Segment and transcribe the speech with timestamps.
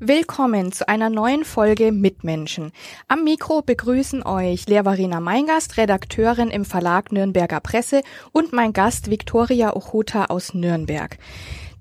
[0.00, 2.72] Willkommen zu einer neuen Folge Mitmenschen.
[3.06, 8.02] Am Mikro begrüßen euch Lehrvarina Meingast, Redakteurin im Verlag Nürnberger Presse
[8.32, 11.16] und mein Gast Viktoria Ochota aus Nürnberg.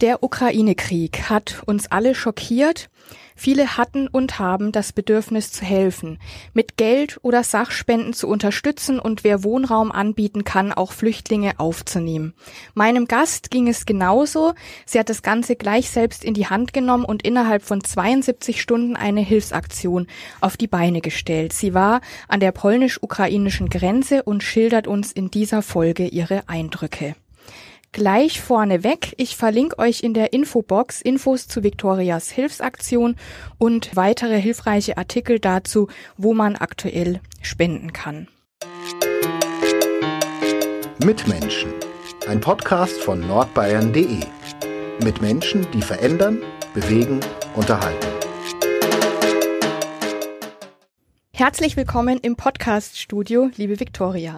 [0.02, 2.92] Der Ukraine-Krieg hat uns alle schockiert.
[3.36, 6.20] Viele hatten und haben das Bedürfnis zu helfen,
[6.54, 12.34] mit Geld oder Sachspenden zu unterstützen und wer Wohnraum anbieten kann, auch Flüchtlinge aufzunehmen.
[12.74, 14.54] Meinem Gast ging es genauso.
[14.86, 18.96] Sie hat das Ganze gleich selbst in die Hand genommen und innerhalb von 72 Stunden
[18.96, 20.08] eine Hilfsaktion
[20.42, 21.54] auf die Beine gestellt.
[21.54, 27.16] Sie war an der polnisch-ukrainischen Grenze und schildert uns in dieser Folge ihre Eindrücke
[27.94, 29.14] gleich vorneweg.
[29.18, 33.16] Ich verlinke euch in der Infobox Infos zu Victorias Hilfsaktion
[33.58, 35.88] und weitere hilfreiche Artikel dazu,
[36.18, 38.28] wo man aktuell spenden kann.
[41.04, 41.74] Mitmenschen.
[42.28, 44.20] Ein Podcast von nordbayern.de.
[45.04, 46.42] Mit Menschen, die verändern,
[46.74, 47.20] bewegen,
[47.56, 48.13] unterhalten.
[51.36, 54.38] Herzlich willkommen im Podcast-Studio, liebe Viktoria.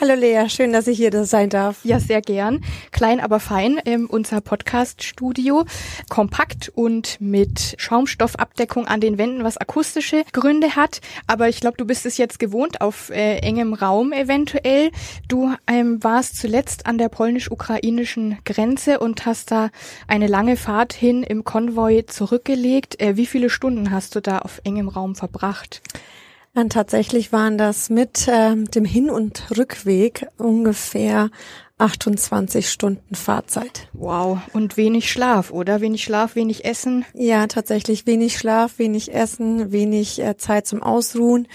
[0.00, 1.84] Hallo Lea, schön, dass ich hier sein darf.
[1.84, 2.62] Ja, sehr gern.
[2.92, 5.64] Klein, aber fein, ähm, unser Podcast-Studio.
[6.08, 11.00] Kompakt und mit Schaumstoffabdeckung an den Wänden, was akustische Gründe hat.
[11.26, 14.92] Aber ich glaube, du bist es jetzt gewohnt auf äh, engem Raum eventuell.
[15.26, 19.70] Du ähm, warst zuletzt an der polnisch-ukrainischen Grenze und hast da
[20.06, 23.00] eine lange Fahrt hin im Konvoi zurückgelegt.
[23.00, 25.82] Äh, wie viele Stunden hast du da auf engem Raum verbracht?
[26.56, 31.28] Und tatsächlich waren das mit äh, dem Hin- und Rückweg ungefähr
[31.76, 33.90] 28 Stunden Fahrzeit.
[33.92, 34.38] Wow.
[34.54, 35.82] Und wenig Schlaf, oder?
[35.82, 37.04] Wenig Schlaf, wenig Essen?
[37.12, 41.46] Ja, tatsächlich wenig Schlaf, wenig Essen, wenig äh, Zeit zum Ausruhen.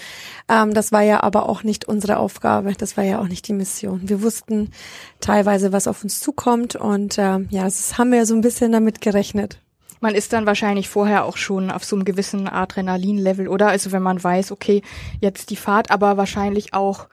[0.48, 2.72] Ähm, das war ja aber auch nicht unsere Aufgabe.
[2.78, 4.08] Das war ja auch nicht die Mission.
[4.08, 4.70] Wir wussten
[5.18, 9.00] teilweise, was auf uns zukommt und äh, ja, das haben wir so ein bisschen damit
[9.00, 9.61] gerechnet.
[10.02, 13.68] Man ist dann wahrscheinlich vorher auch schon auf so einem gewissen Adrenalin-Level, oder?
[13.68, 14.82] Also wenn man weiß, okay,
[15.20, 17.06] jetzt die Fahrt, aber wahrscheinlich auch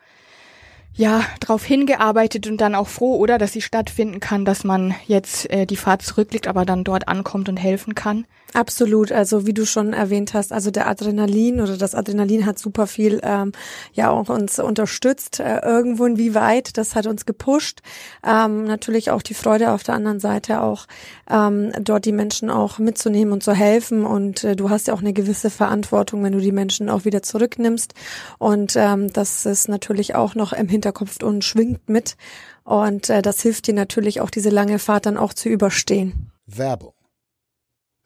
[0.96, 5.48] ja, drauf hingearbeitet und dann auch froh, oder, dass sie stattfinden kann, dass man jetzt
[5.52, 8.26] äh, die Fahrt zurücklegt, aber dann dort ankommt und helfen kann.
[8.54, 12.88] Absolut, also wie du schon erwähnt hast, also der Adrenalin oder das Adrenalin hat super
[12.88, 13.52] viel ähm,
[13.94, 17.82] ja auch uns unterstützt, äh, irgendwo inwieweit, das hat uns gepusht.
[18.26, 20.88] Ähm, natürlich auch die Freude auf der anderen Seite auch
[21.30, 24.04] ähm, dort die Menschen auch mitzunehmen und zu helfen.
[24.04, 27.22] Und äh, du hast ja auch eine gewisse Verantwortung, wenn du die Menschen auch wieder
[27.22, 27.94] zurücknimmst.
[28.40, 32.18] Und ähm, das ist natürlich auch noch im Hinterkopf und schwingt mit.
[32.64, 36.32] Und äh, das hilft dir natürlich auch diese lange Fahrt dann auch zu überstehen.
[36.48, 36.94] Werbung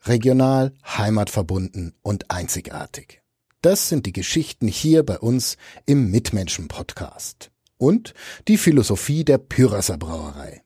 [0.06, 3.22] regional, heimatverbunden und einzigartig.
[3.62, 5.56] Das sind die Geschichten hier bei uns
[5.86, 7.50] im Mitmenschen-Podcast.
[7.78, 8.14] Und
[8.46, 10.62] die Philosophie der Pyrasser Brauerei.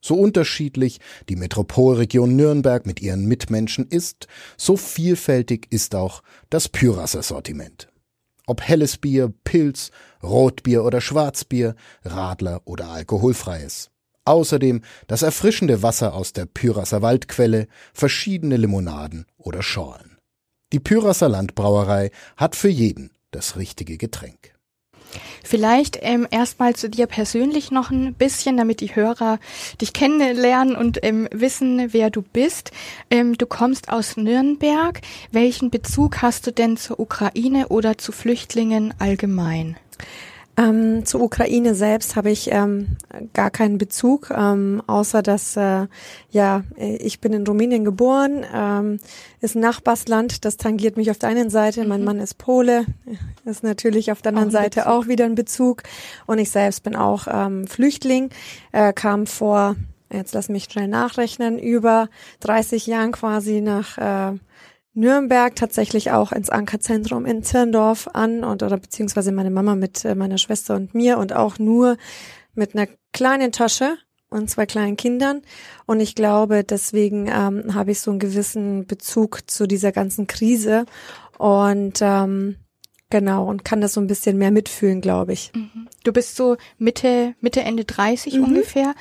[0.00, 0.98] So unterschiedlich
[1.28, 7.88] die Metropolregion Nürnberg mit ihren Mitmenschen ist, so vielfältig ist auch das Pyrasser Sortiment.
[8.46, 9.90] Ob helles Bier, Pilz,
[10.22, 13.90] Rotbier oder Schwarzbier, Radler oder alkoholfreies.
[14.30, 20.18] Außerdem das erfrischende Wasser aus der Pyrasser Waldquelle, verschiedene Limonaden oder Schorlen.
[20.72, 24.54] Die Pyrasser Landbrauerei hat für jeden das richtige Getränk.
[25.42, 29.40] Vielleicht ähm, erstmal zu dir persönlich noch ein bisschen, damit die Hörer
[29.80, 32.70] dich kennenlernen und ähm, wissen, wer du bist.
[33.10, 35.00] Ähm, du kommst aus Nürnberg.
[35.32, 39.76] Welchen Bezug hast du denn zur Ukraine oder zu Flüchtlingen allgemein?
[40.60, 42.96] Ähm, zur Ukraine selbst habe ich ähm,
[43.32, 45.86] gar keinen Bezug, ähm, außer dass äh,
[46.30, 48.98] ja ich bin in Rumänien geboren, ähm,
[49.40, 51.82] ist ein Nachbarsland, das tangiert mich auf der einen Seite.
[51.82, 51.88] Mhm.
[51.88, 52.84] Mein Mann ist Pole,
[53.44, 55.82] ist natürlich auf der anderen auch Seite auch wieder ein Bezug.
[56.26, 58.30] Und ich selbst bin auch ähm, Flüchtling,
[58.72, 59.76] äh, kam vor
[60.12, 62.08] jetzt lass mich schnell nachrechnen, über
[62.40, 64.36] 30 Jahren quasi nach äh,
[64.92, 70.14] Nürnberg tatsächlich auch ins Ankerzentrum in Zirndorf an und oder beziehungsweise meine Mama mit äh,
[70.14, 71.96] meiner Schwester und mir und auch nur
[72.54, 73.96] mit einer kleinen Tasche
[74.30, 75.42] und zwei kleinen Kindern.
[75.86, 80.86] Und ich glaube, deswegen ähm, habe ich so einen gewissen Bezug zu dieser ganzen Krise
[81.38, 82.56] und ähm,
[83.10, 85.52] genau und kann das so ein bisschen mehr mitfühlen, glaube ich.
[85.54, 85.88] Mhm.
[86.04, 88.44] Du bist so Mitte Mitte Ende 30 mhm.
[88.44, 88.94] ungefähr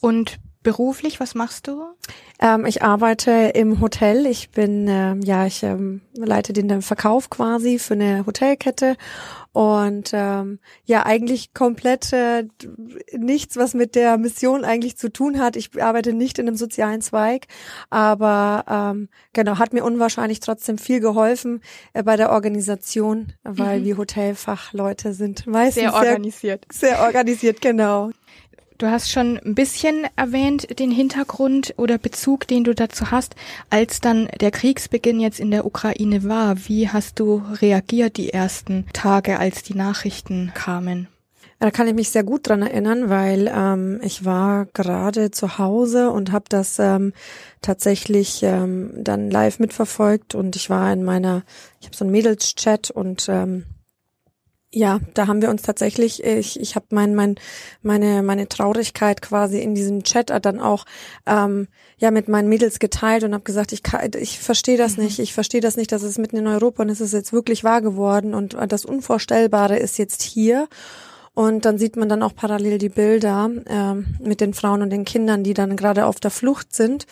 [0.00, 1.84] und beruflich, was machst du?
[2.40, 4.26] Ähm, ich arbeite im Hotel.
[4.26, 8.96] Ich bin, ähm, ja, ich ähm, leite den Verkauf quasi für eine Hotelkette
[9.52, 12.44] und ähm, ja, eigentlich komplett äh,
[13.16, 15.56] nichts, was mit der Mission eigentlich zu tun hat.
[15.56, 17.46] Ich arbeite nicht in einem sozialen Zweig,
[17.88, 21.62] aber ähm, genau, hat mir unwahrscheinlich trotzdem viel geholfen
[21.94, 23.84] äh, bei der Organisation, weil mhm.
[23.84, 26.66] wir Hotelfachleute sind meistens sehr organisiert.
[26.70, 28.10] Sehr, sehr organisiert, genau.
[28.80, 33.34] Du hast schon ein bisschen erwähnt, den Hintergrund oder Bezug, den du dazu hast,
[33.68, 36.56] als dann der Kriegsbeginn jetzt in der Ukraine war.
[36.66, 41.08] Wie hast du reagiert die ersten Tage, als die Nachrichten kamen?
[41.58, 46.10] Da kann ich mich sehr gut dran erinnern, weil ähm, ich war gerade zu Hause
[46.10, 47.12] und habe das ähm,
[47.60, 51.42] tatsächlich ähm, dann live mitverfolgt und ich war in meiner,
[51.80, 53.66] ich habe so einen Mädels-Chat und ähm,
[54.72, 57.34] ja, da haben wir uns tatsächlich, ich, ich habe mein, mein,
[57.82, 60.84] meine, meine Traurigkeit quasi in diesem Chat dann auch
[61.26, 61.66] ähm,
[61.98, 65.04] ja mit meinen Mädels geteilt und habe gesagt, ich, kann, ich verstehe das mhm.
[65.04, 67.64] nicht, ich verstehe das nicht, dass es mitten in Europa und es ist jetzt wirklich
[67.64, 70.68] wahr geworden und das Unvorstellbare ist jetzt hier.
[71.32, 75.04] Und dann sieht man dann auch parallel die Bilder ähm, mit den Frauen und den
[75.04, 77.06] Kindern, die dann gerade auf der Flucht sind.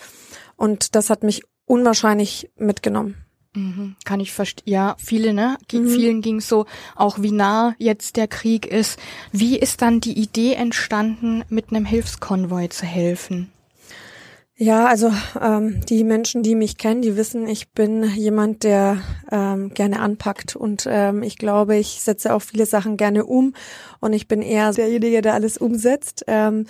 [0.56, 3.27] Und das hat mich unwahrscheinlich mitgenommen.
[3.58, 4.72] Mhm, kann ich verstehen.
[4.72, 5.58] Ja, viele, ne?
[5.72, 5.88] Mhm.
[5.88, 9.00] Vielen ging so, auch wie nah jetzt der Krieg ist.
[9.32, 13.50] Wie ist dann die Idee entstanden, mit einem Hilfskonvoi zu helfen?
[14.60, 18.98] Ja, also ähm, die Menschen, die mich kennen, die wissen, ich bin jemand, der
[19.30, 23.54] ähm, gerne anpackt und ähm, ich glaube, ich setze auch viele Sachen gerne um
[24.00, 26.24] und ich bin eher derjenige, der alles umsetzt.
[26.26, 26.66] Ähm,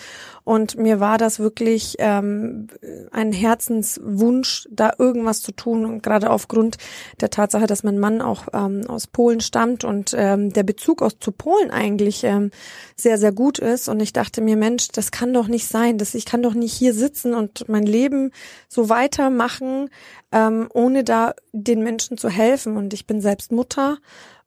[0.48, 2.68] und mir war das wirklich ähm,
[3.12, 5.84] ein Herzenswunsch, da irgendwas zu tun.
[5.84, 6.78] Und gerade aufgrund
[7.20, 11.18] der Tatsache, dass mein Mann auch ähm, aus Polen stammt und ähm, der Bezug aus
[11.20, 12.50] zu Polen eigentlich ähm,
[12.96, 13.90] sehr, sehr gut ist.
[13.90, 15.98] Und ich dachte mir, Mensch, das kann doch nicht sein.
[15.98, 18.30] dass ich kann doch nicht hier sitzen und mein Leben
[18.68, 19.90] so weitermachen,
[20.32, 22.78] ähm, ohne da den Menschen zu helfen.
[22.78, 23.98] Und ich bin selbst Mutter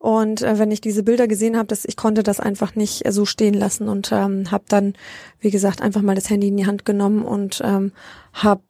[0.01, 3.11] und äh, wenn ich diese Bilder gesehen habe, dass ich konnte das einfach nicht äh,
[3.11, 4.95] so stehen lassen und ähm, habe dann,
[5.39, 7.91] wie gesagt, einfach mal das Handy in die Hand genommen und ähm,
[8.33, 8.63] habe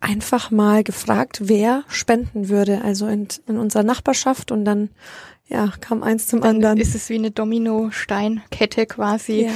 [0.00, 4.90] einfach mal gefragt, wer spenden würde, also in, in unserer Nachbarschaft und dann
[5.46, 6.78] ja, kam eins zum dann anderen.
[6.78, 9.52] Ist es wie eine Domino-Steinkette quasi, ja.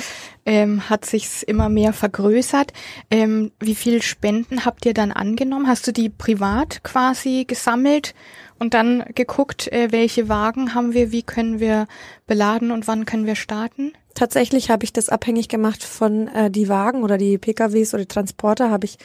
[0.47, 2.73] ähm, hat sich's immer mehr vergrößert.
[3.11, 5.67] Ähm, wie viel Spenden habt ihr dann angenommen?
[5.67, 8.15] Hast du die privat quasi gesammelt
[8.63, 11.89] und dann geguckt, äh, welche Wagen haben wir, wie können wir
[12.29, 13.93] beladen und wann können wir starten?
[14.15, 18.09] Tatsächlich habe ich das abhängig gemacht von äh, die Wagen oder die PKWs oder die
[18.09, 18.99] Transporter habe ich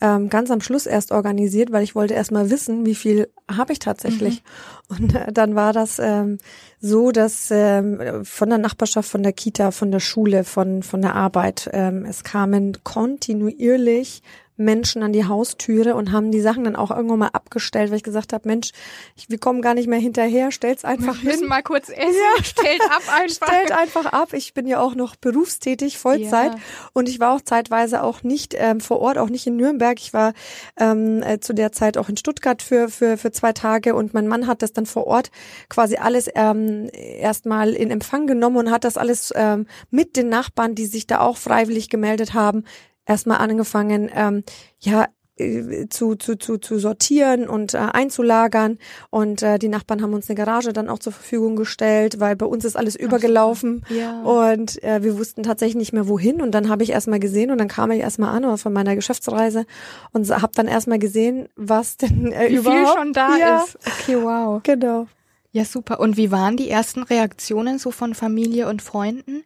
[0.00, 3.72] ähm, ganz am Schluss erst organisiert, weil ich wollte erst mal wissen, wie viel habe
[3.72, 4.42] ich tatsächlich.
[4.88, 4.96] Mhm.
[4.96, 6.38] Und äh, dann war das ähm,
[6.80, 11.14] so, dass ähm, von der Nachbarschaft, von der Kita, von der Schule, von von der
[11.14, 14.22] Arbeit, ähm, es kamen kontinuierlich
[14.56, 18.02] Menschen an die Haustüre und haben die Sachen dann auch irgendwann mal abgestellt, weil ich
[18.02, 18.70] gesagt habe, Mensch,
[19.16, 21.30] ich, wir kommen gar nicht mehr hinterher, stell's einfach wir hin.
[21.30, 22.00] müssen mal kurz essen,
[22.36, 22.44] ja.
[22.44, 23.46] stellt ab einfach.
[23.48, 24.32] stellt einfach ab.
[24.32, 26.60] Ich bin ja auch noch berufstätig, Vollzeit ja.
[26.92, 29.98] und ich war auch zeitweise auch nicht ähm, vor Ort, auch nicht in Nürnberg.
[30.00, 30.32] Ich war
[30.78, 34.26] ähm, äh, zu der Zeit auch in Stuttgart für, für, für zwei Tage und mein
[34.26, 35.30] Mann hat das dann vor Ort
[35.68, 40.74] quasi alles ähm, erstmal in Empfang genommen und hat das alles ähm, mit den Nachbarn,
[40.74, 42.64] die sich da auch freiwillig gemeldet haben,
[43.06, 44.44] erstmal angefangen, ähm,
[44.80, 45.06] ja,
[45.38, 48.78] äh, zu, zu, zu, zu sortieren und äh, einzulagern.
[49.10, 52.46] Und äh, die Nachbarn haben uns eine Garage dann auch zur Verfügung gestellt, weil bei
[52.46, 53.84] uns ist alles übergelaufen.
[53.90, 54.22] Ja.
[54.22, 56.40] Und äh, wir wussten tatsächlich nicht mehr wohin.
[56.40, 59.66] Und dann habe ich erstmal gesehen und dann kam ich erstmal an von meiner Geschäftsreise
[60.12, 63.62] und habe dann erstmal gesehen, was denn äh, wie überhaupt viel schon da ja.
[63.62, 63.76] ist.
[63.84, 64.60] Okay, wow.
[64.62, 65.06] Genau.
[65.52, 66.00] Ja, super.
[66.00, 69.42] Und wie waren die ersten Reaktionen so von Familie und Freunden?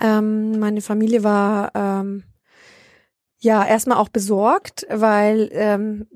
[0.00, 2.24] Ähm, meine Familie war ähm,
[3.40, 6.06] ja, erstmal auch besorgt, weil ähm,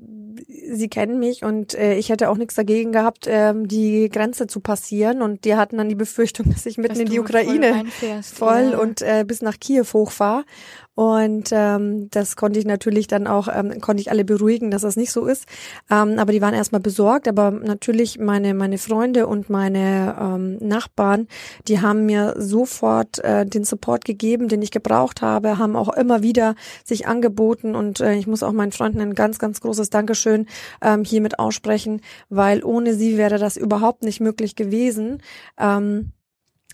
[0.71, 4.59] sie kennen mich und äh, ich hätte auch nichts dagegen gehabt, ähm, die Grenze zu
[4.59, 5.21] passieren.
[5.21, 8.69] Und die hatten dann die Befürchtung, dass ich mitten dass in die Ukraine voll, voll
[8.73, 8.77] ja.
[8.77, 10.45] und äh, bis nach Kiew hochfahre.
[10.95, 14.95] Und ähm, das konnte ich natürlich dann auch, ähm, konnte ich alle beruhigen, dass das
[14.95, 15.45] nicht so ist.
[15.91, 17.27] Ähm, aber die waren erstmal besorgt.
[17.27, 21.27] Aber natürlich meine, meine Freunde und meine ähm, Nachbarn,
[21.67, 26.23] die haben mir sofort äh, den Support gegeben, den ich gebraucht habe, haben auch immer
[26.23, 27.75] wieder sich angeboten.
[27.75, 30.47] Und äh, ich muss auch meinen Freunden ein ganz, ganz großes Dankeschön
[30.81, 35.21] ähm, hiermit aussprechen, weil ohne sie wäre das überhaupt nicht möglich gewesen.
[35.59, 36.11] Ähm,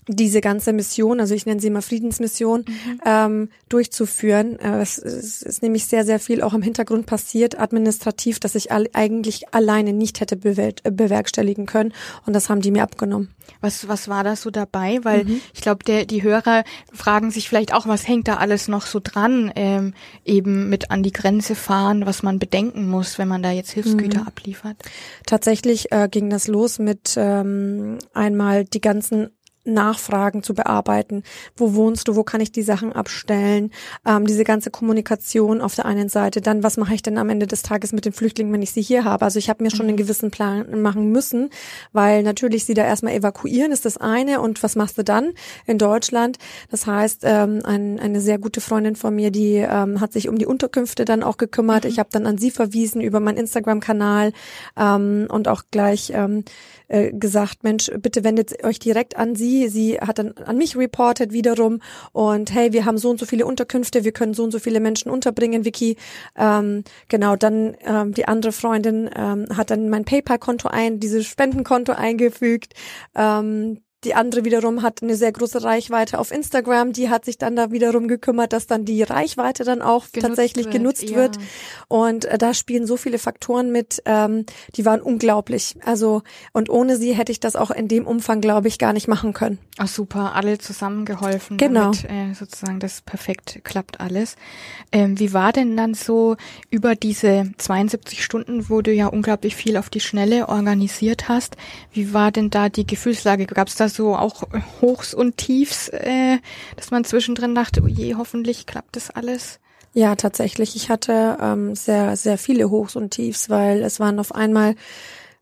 [0.08, 3.00] diese ganze Mission, also ich nenne sie immer Friedensmission, mhm.
[3.06, 4.58] ähm, durchzuführen.
[4.58, 8.72] Äh, es, es, ist nämlich sehr, sehr viel auch im Hintergrund passiert, administrativ, dass ich
[8.72, 11.92] all, eigentlich alleine nicht hätte bewerkstelligen können.
[12.26, 13.30] Und das haben die mir abgenommen.
[13.60, 14.98] Was, was war da so dabei?
[15.02, 15.40] Weil mhm.
[15.54, 18.98] ich glaube, der, die Hörer fragen sich vielleicht auch, was hängt da alles noch so
[19.02, 19.94] dran, ähm,
[20.24, 24.22] eben mit an die Grenze fahren, was man bedenken muss, wenn man da jetzt Hilfsgüter
[24.22, 24.26] mhm.
[24.26, 24.76] abliefert.
[25.26, 29.30] Tatsächlich äh, ging das los mit ähm, einmal die ganzen
[29.64, 31.22] Nachfragen zu bearbeiten.
[31.56, 32.16] Wo wohnst du?
[32.16, 33.70] Wo kann ich die Sachen abstellen?
[34.06, 36.40] Ähm, diese ganze Kommunikation auf der einen Seite.
[36.40, 38.82] Dann, was mache ich denn am Ende des Tages mit den Flüchtlingen, wenn ich sie
[38.82, 39.24] hier habe?
[39.24, 39.98] Also ich habe mir schon einen mhm.
[39.98, 41.50] gewissen Plan machen müssen,
[41.92, 44.40] weil natürlich sie da erstmal evakuieren ist das eine.
[44.40, 45.32] Und was machst du dann
[45.66, 46.38] in Deutschland?
[46.70, 50.38] Das heißt, ähm, ein, eine sehr gute Freundin von mir, die ähm, hat sich um
[50.38, 51.84] die Unterkünfte dann auch gekümmert.
[51.84, 51.90] Mhm.
[51.90, 54.32] Ich habe dann an sie verwiesen über meinen Instagram-Kanal
[54.76, 56.44] ähm, und auch gleich ähm,
[56.88, 59.51] äh, gesagt, Mensch, bitte wendet euch direkt an sie.
[59.68, 61.80] Sie hat dann an mich reportet wiederum
[62.12, 64.80] und hey, wir haben so und so viele Unterkünfte, wir können so und so viele
[64.80, 65.96] Menschen unterbringen, Vicky.
[66.36, 71.92] Ähm, genau, dann ähm, die andere Freundin ähm, hat dann mein PayPal-Konto ein, dieses Spendenkonto
[71.92, 72.74] eingefügt.
[73.14, 76.92] Ähm, die andere wiederum hat eine sehr große Reichweite auf Instagram.
[76.92, 80.66] Die hat sich dann da wiederum gekümmert, dass dann die Reichweite dann auch genutzt tatsächlich
[80.66, 81.16] wird, genutzt ja.
[81.16, 81.38] wird.
[81.88, 84.44] Und äh, da spielen so viele Faktoren mit, ähm,
[84.74, 85.76] die waren unglaublich.
[85.84, 89.06] Also und ohne sie hätte ich das auch in dem Umfang, glaube ich, gar nicht
[89.06, 89.58] machen können.
[89.78, 91.92] Ach super, alle zusammengeholfen, genau.
[91.92, 94.36] damit äh, sozusagen das perfekt klappt alles.
[94.90, 96.36] Ähm, wie war denn dann so
[96.70, 101.56] über diese 72 Stunden, wo du ja unglaublich viel auf die Schnelle organisiert hast?
[101.92, 103.46] Wie war denn da die Gefühlslage?
[103.46, 104.44] Gab es da so auch
[104.80, 106.38] Hochs und Tiefs, äh,
[106.76, 109.60] dass man zwischendrin dachte, oh je, hoffentlich klappt das alles?
[109.94, 110.74] Ja, tatsächlich.
[110.74, 114.74] Ich hatte ähm, sehr, sehr viele Hochs und Tiefs, weil es waren auf einmal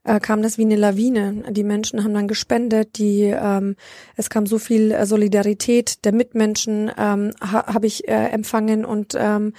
[0.02, 1.44] äh, kam das wie eine Lawine.
[1.50, 3.76] Die Menschen haben dann gespendet, die ähm,
[4.16, 9.14] es kam so viel äh, Solidarität der Mitmenschen ähm, ha, habe ich äh, empfangen und
[9.18, 9.52] ähm,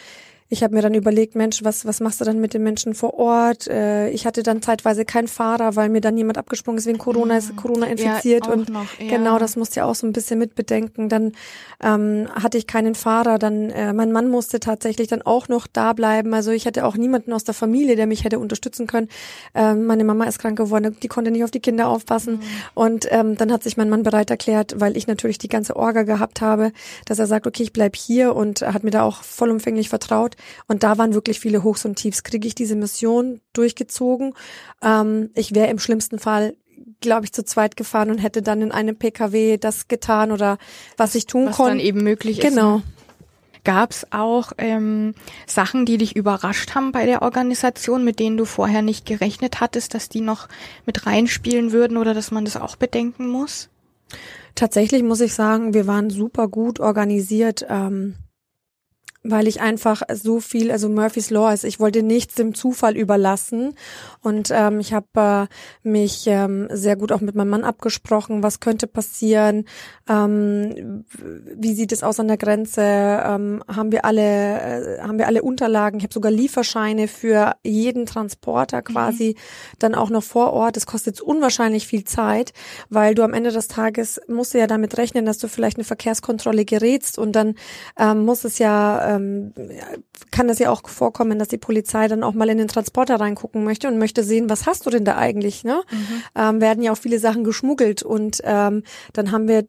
[0.51, 3.13] ich habe mir dann überlegt, Mensch, was, was machst du dann mit den Menschen vor
[3.13, 3.69] Ort?
[3.69, 7.37] Äh, ich hatte dann zeitweise keinen Fahrer, weil mir dann jemand abgesprungen ist wegen Corona,
[7.37, 9.07] ist Corona infiziert ja, und noch, ja.
[9.07, 11.07] genau, das musste ja auch so ein bisschen mitbedenken.
[11.07, 11.31] Dann
[11.81, 15.93] ähm, hatte ich keinen Fahrer, dann äh, mein Mann musste tatsächlich dann auch noch da
[15.93, 16.33] bleiben.
[16.33, 19.07] Also ich hatte auch niemanden aus der Familie, der mich hätte unterstützen können.
[19.55, 22.33] Ähm, meine Mama ist krank geworden, die konnte nicht auf die Kinder aufpassen.
[22.33, 22.41] Mhm.
[22.73, 26.03] Und ähm, dann hat sich mein Mann bereit erklärt, weil ich natürlich die ganze Orga
[26.03, 26.73] gehabt habe,
[27.05, 30.35] dass er sagt, okay, ich bleib hier und hat mir da auch vollumfänglich vertraut.
[30.67, 32.23] Und da waren wirklich viele Hochs und Tiefs.
[32.23, 34.33] Kriege ich diese Mission durchgezogen?
[34.81, 36.55] Ähm, ich wäre im schlimmsten Fall
[36.99, 40.57] glaube ich, zu zweit gefahren und hätte dann in einem PKW das getan oder
[40.97, 41.59] was ich tun konnte.
[41.59, 42.47] Was dann eben möglich ist.
[42.47, 42.77] Genau.
[42.77, 42.83] Ne?
[43.63, 45.13] Gab es auch ähm,
[45.45, 49.93] Sachen, die dich überrascht haben bei der Organisation, mit denen du vorher nicht gerechnet hattest,
[49.93, 50.47] dass die noch
[50.87, 53.69] mit reinspielen würden oder dass man das auch bedenken muss?
[54.55, 57.65] Tatsächlich muss ich sagen, wir waren super gut organisiert.
[57.69, 58.15] Ähm,
[59.23, 63.75] weil ich einfach so viel, also Murphy's Law ist, ich wollte nichts dem Zufall überlassen
[64.21, 65.47] und ähm, ich habe
[65.83, 69.65] äh, mich ähm, sehr gut auch mit meinem Mann abgesprochen, was könnte passieren,
[70.09, 71.05] ähm,
[71.55, 75.43] wie sieht es aus an der Grenze, ähm, haben wir alle, äh, haben wir alle
[75.43, 78.83] Unterlagen, ich habe sogar Lieferscheine für jeden Transporter mhm.
[78.85, 79.75] quasi mhm.
[79.79, 80.77] dann auch noch vor Ort.
[80.77, 82.53] Es kostet unwahrscheinlich viel Zeit,
[82.89, 85.83] weil du am Ende des Tages musst du ja damit rechnen, dass du vielleicht eine
[85.83, 87.55] Verkehrskontrolle gerätst und dann
[87.99, 89.53] ähm, muss es ja ähm,
[90.31, 93.63] kann es ja auch vorkommen, dass die Polizei dann auch mal in den Transporter reingucken
[93.63, 95.63] möchte und möchte sehen, was hast du denn da eigentlich?
[95.63, 95.81] Ne?
[95.91, 96.23] Mhm.
[96.35, 99.65] Ähm, werden ja auch viele Sachen geschmuggelt und ähm, dann haben wir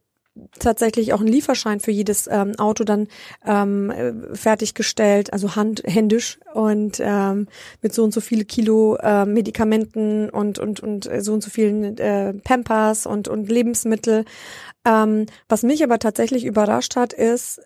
[0.59, 3.09] tatsächlich auch einen Lieferschein für jedes ähm, Auto dann
[3.45, 3.93] ähm,
[4.33, 7.49] fertiggestellt, also hand, händisch und ähm,
[7.83, 11.99] mit so und so viele Kilo äh, Medikamenten und und und so und so vielen
[11.99, 14.25] äh, Pampers und und Lebensmittel.
[14.87, 17.61] Ähm, was mich aber tatsächlich überrascht hat, ist,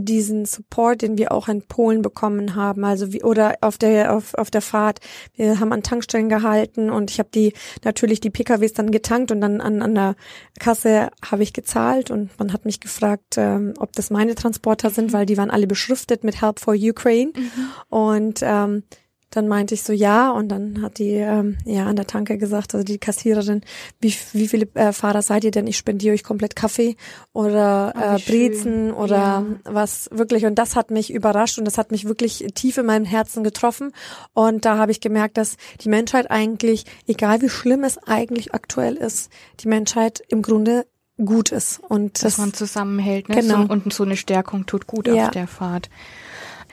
[0.00, 4.34] diesen Support, den wir auch in Polen bekommen haben, also wie oder auf der auf,
[4.34, 5.00] auf der Fahrt.
[5.34, 7.52] Wir haben an Tankstellen gehalten und ich habe die
[7.84, 10.16] natürlich die PKWs dann getankt und dann an, an der
[10.58, 15.12] Kasse habe ich gezahlt und man hat mich gefragt, ähm, ob das meine Transporter sind,
[15.12, 17.68] weil die waren alle beschriftet mit Help for Ukraine mhm.
[17.88, 18.82] und ähm,
[19.30, 22.74] dann meinte ich so ja und dann hat die ähm, ja an der Tanke gesagt,
[22.74, 23.62] also die Kassiererin,
[24.00, 25.66] wie, wie viele äh, Fahrer seid ihr denn?
[25.66, 26.96] Ich spendiere euch komplett Kaffee
[27.32, 29.44] oder oh, äh, Brezen oder ja.
[29.64, 33.04] was wirklich und das hat mich überrascht und das hat mich wirklich tief in meinem
[33.04, 33.92] Herzen getroffen
[34.32, 38.94] und da habe ich gemerkt, dass die Menschheit eigentlich, egal wie schlimm es eigentlich aktuell
[38.94, 39.30] ist,
[39.60, 40.86] die Menschheit im Grunde
[41.24, 43.36] gut ist und dass das, man zusammenhält ne?
[43.36, 43.64] genau.
[43.66, 45.26] Und so eine Stärkung tut gut ja.
[45.26, 45.88] auf der Fahrt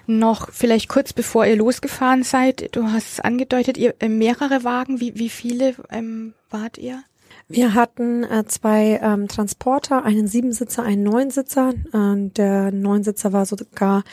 [0.05, 4.99] noch vielleicht kurz bevor ihr losgefahren seid, du hast es angedeutet, ihr äh, mehrere Wagen,
[4.99, 7.03] wie, wie viele ähm, wart ihr?
[7.49, 11.73] Wir hatten äh, zwei ähm, Transporter, einen Siebensitzer, einen Neunsitzer.
[11.93, 14.03] Äh, der Neunsitzer war sogar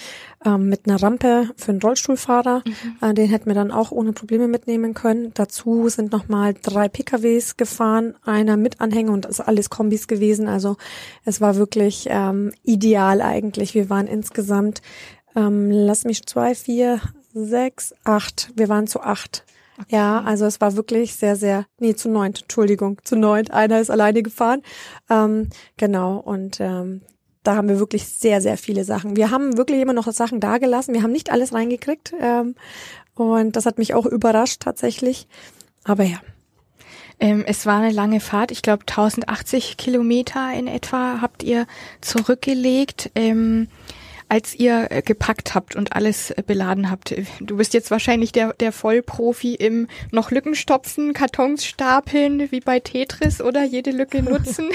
[0.45, 2.63] ähm, mit einer Rampe für einen Rollstuhlfahrer.
[2.67, 3.09] Mhm.
[3.09, 5.31] Äh, den hätten wir dann auch ohne Probleme mitnehmen können.
[5.35, 10.49] Dazu sind nochmal drei PKWs gefahren, einer mit Anhänger und das alles Kombis gewesen.
[10.49, 10.77] Also
[11.25, 13.75] es war wirklich ähm, ideal eigentlich.
[13.75, 14.83] Wir waren insgesamt,
[15.37, 17.01] ähm, lass mich zwei, vier,
[17.33, 18.51] sechs, acht.
[18.57, 19.45] Wir waren zu acht
[19.81, 19.97] Okay.
[19.97, 23.51] Ja, also es war wirklich sehr, sehr, nee, zu neunt, Entschuldigung, zu neunt.
[23.51, 24.63] Einer ist alleine gefahren.
[25.09, 27.03] Ähm, genau, und ähm,
[27.43, 29.17] da haben wir wirklich sehr, sehr viele Sachen.
[29.17, 30.93] Wir haben wirklich immer noch Sachen dagelassen.
[30.93, 32.13] Wir haben nicht alles reingekriegt.
[32.21, 32.57] Ähm,
[33.15, 35.27] und das hat mich auch überrascht tatsächlich.
[35.85, 36.19] Aber ja.
[37.19, 38.51] Ähm, es war eine lange Fahrt.
[38.51, 41.67] Ich glaube, 1080 Kilometer in etwa habt ihr
[42.01, 43.11] zurückgelegt.
[43.15, 43.69] Ähm,
[44.31, 48.31] als ihr äh, gepackt habt und alles äh, beladen habt, äh, du bist jetzt wahrscheinlich
[48.31, 54.23] der, der Vollprofi im noch Lücken stopfen, Kartons stapeln, wie bei Tetris oder jede Lücke
[54.31, 54.69] nutzen.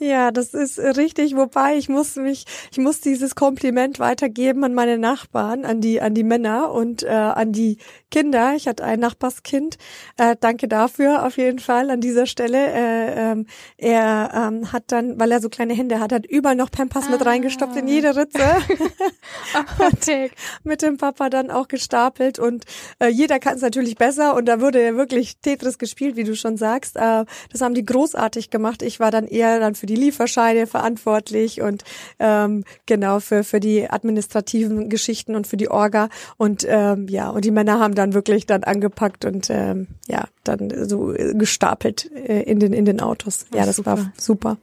[0.00, 1.36] ja, das ist richtig.
[1.36, 6.14] Wobei ich muss mich, ich muss dieses Kompliment weitergeben an meine Nachbarn, an die, an
[6.14, 7.78] die Männer und äh, an die
[8.10, 8.54] Kinder.
[8.56, 9.78] Ich hatte ein Nachbarskind.
[10.16, 12.72] Äh, danke dafür auf jeden Fall an dieser Stelle.
[12.72, 16.72] Äh, ähm, er ähm, hat dann, weil er so kleine Hände hat, hat überall noch
[16.72, 17.12] Pampers ah.
[17.12, 18.40] mit reingestopft in jede Ritze.
[19.78, 20.32] und
[20.64, 22.64] mit dem Papa dann auch gestapelt und
[22.98, 26.34] äh, jeder kann es natürlich besser und da wurde ja wirklich Tetris gespielt, wie du
[26.34, 26.96] schon sagst.
[26.96, 28.82] Äh, das haben die großartig gemacht.
[28.82, 31.84] Ich war dann eher dann für die Lieferscheine verantwortlich und
[32.18, 37.44] ähm, genau für für die administrativen Geschichten und für die Orga und ähm, ja und
[37.44, 42.60] die Männer haben dann wirklich dann angepackt und ähm, ja dann so gestapelt äh, in
[42.60, 43.46] den in den Autos.
[43.54, 43.98] Ja, das super.
[43.98, 44.56] war super.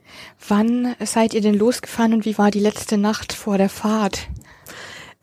[0.48, 4.15] Wann seid ihr denn losgefahren und wie war die letzte Nacht vor der Fahrt?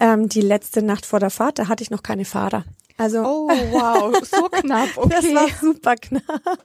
[0.04, 2.66] Ähm, die letzte Nacht vor der Fahrt, da hatte ich noch keine Fahrer.
[2.98, 4.90] Also oh wow, so knapp.
[4.96, 5.10] Okay.
[5.10, 6.60] Das war super knapp.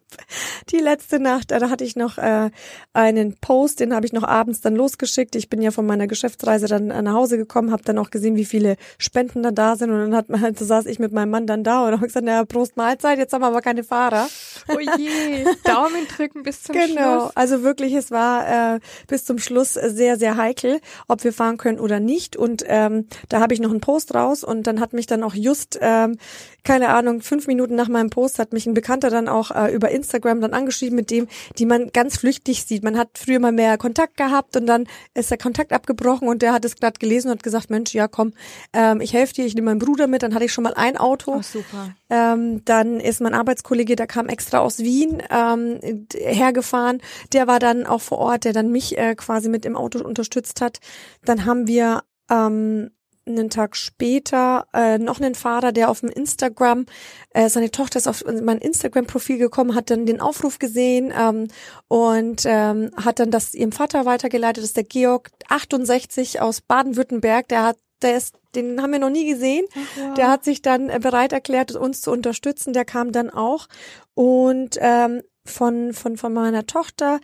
[0.70, 2.50] Die letzte Nacht, da hatte ich noch äh,
[2.92, 5.36] einen Post, den habe ich noch abends dann losgeschickt.
[5.36, 8.36] Ich bin ja von meiner Geschäftsreise dann äh, nach Hause gekommen, habe dann auch gesehen,
[8.36, 11.12] wie viele Spenden dann da sind und dann hat man halt, so saß ich mit
[11.12, 13.82] meinem Mann dann da und habe gesagt, naja, Prost Mahlzeit, jetzt haben wir aber keine
[13.82, 14.28] Fahrer.
[14.68, 16.84] Oh je, Daumen drücken bis zum genau.
[16.86, 16.94] Schluss.
[16.94, 21.56] Genau, also wirklich, es war äh, bis zum Schluss sehr, sehr heikel, ob wir fahren
[21.56, 22.36] können oder nicht.
[22.36, 25.34] Und ähm, da habe ich noch einen Post raus und dann hat mich dann auch
[25.34, 26.17] just ähm,
[26.64, 29.90] keine Ahnung, fünf Minuten nach meinem Post hat mich ein Bekannter dann auch äh, über
[29.90, 31.26] Instagram dann angeschrieben mit dem,
[31.58, 32.82] die man ganz flüchtig sieht.
[32.84, 36.52] Man hat früher mal mehr Kontakt gehabt und dann ist der Kontakt abgebrochen und der
[36.52, 38.32] hat es gerade gelesen und hat gesagt, Mensch, ja komm,
[38.72, 40.22] ähm, ich helfe dir, ich nehme meinen Bruder mit.
[40.22, 41.36] Dann hatte ich schon mal ein Auto.
[41.36, 41.94] Oh, super.
[42.10, 47.00] Ähm, dann ist mein Arbeitskollege, der kam extra aus Wien ähm, hergefahren.
[47.32, 50.60] Der war dann auch vor Ort, der dann mich äh, quasi mit im Auto unterstützt
[50.60, 50.80] hat.
[51.24, 52.90] Dann haben wir ähm,
[53.28, 56.86] einen Tag später äh, noch einen Fahrer, der auf dem Instagram,
[57.30, 61.48] äh, seine Tochter ist auf mein Instagram-Profil gekommen, hat dann den Aufruf gesehen ähm,
[61.88, 64.62] und ähm, hat dann das ihrem Vater weitergeleitet.
[64.62, 67.48] Das ist der Georg 68 aus Baden-Württemberg.
[67.48, 69.66] Der hat, der ist, den haben wir noch nie gesehen.
[69.96, 70.14] Ja.
[70.14, 72.72] Der hat sich dann äh, bereit erklärt, uns zu unterstützen.
[72.72, 73.66] Der kam dann auch
[74.14, 77.20] und ähm, von von von meiner Tochter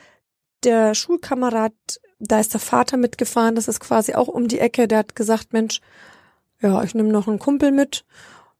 [0.64, 1.74] der Schulkamerad
[2.18, 4.88] da ist der Vater mitgefahren, das ist quasi auch um die Ecke.
[4.88, 5.80] Der hat gesagt, Mensch,
[6.60, 8.04] ja, ich nehme noch einen Kumpel mit,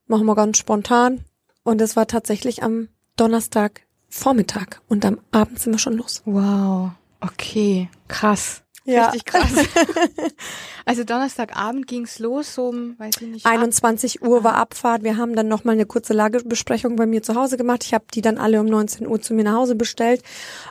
[0.06, 1.24] machen wir ganz spontan.
[1.62, 6.22] Und es war tatsächlich am Donnerstag Vormittag und am Abend sind wir schon los.
[6.24, 6.90] Wow,
[7.20, 8.63] okay, krass.
[8.86, 9.06] Ja.
[9.06, 9.50] Richtig krass.
[10.84, 13.46] also Donnerstagabend ging's los, so um, weiß ich nicht.
[13.46, 15.02] 21 ab Uhr war Abfahrt.
[15.02, 17.82] Wir haben dann nochmal eine kurze Lagebesprechung bei mir zu Hause gemacht.
[17.84, 20.22] Ich habe die dann alle um 19 Uhr zu mir nach Hause bestellt.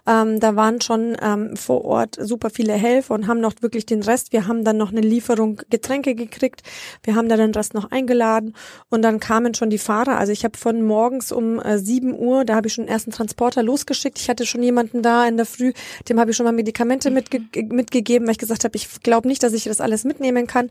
[0.06, 4.04] Ähm, da waren schon ähm, vor Ort super viele Helfer und haben noch wirklich den
[4.04, 4.32] Rest.
[4.32, 6.62] Wir haben dann noch eine Lieferung Getränke gekriegt.
[7.02, 8.54] Wir haben dann den Rest noch eingeladen
[8.90, 10.20] und dann kamen schon die Fahrer.
[10.20, 13.10] Also ich habe von morgens um äh, 7 Uhr, da habe ich schon den ersten
[13.10, 14.20] Transporter losgeschickt.
[14.20, 15.74] Ich hatte schon jemanden da in der Früh,
[16.08, 19.28] dem habe ich schon mal Medikamente mitge mitgegeben gegeben, weil ich gesagt habe, ich glaube
[19.28, 20.70] nicht, dass ich das alles mitnehmen kann.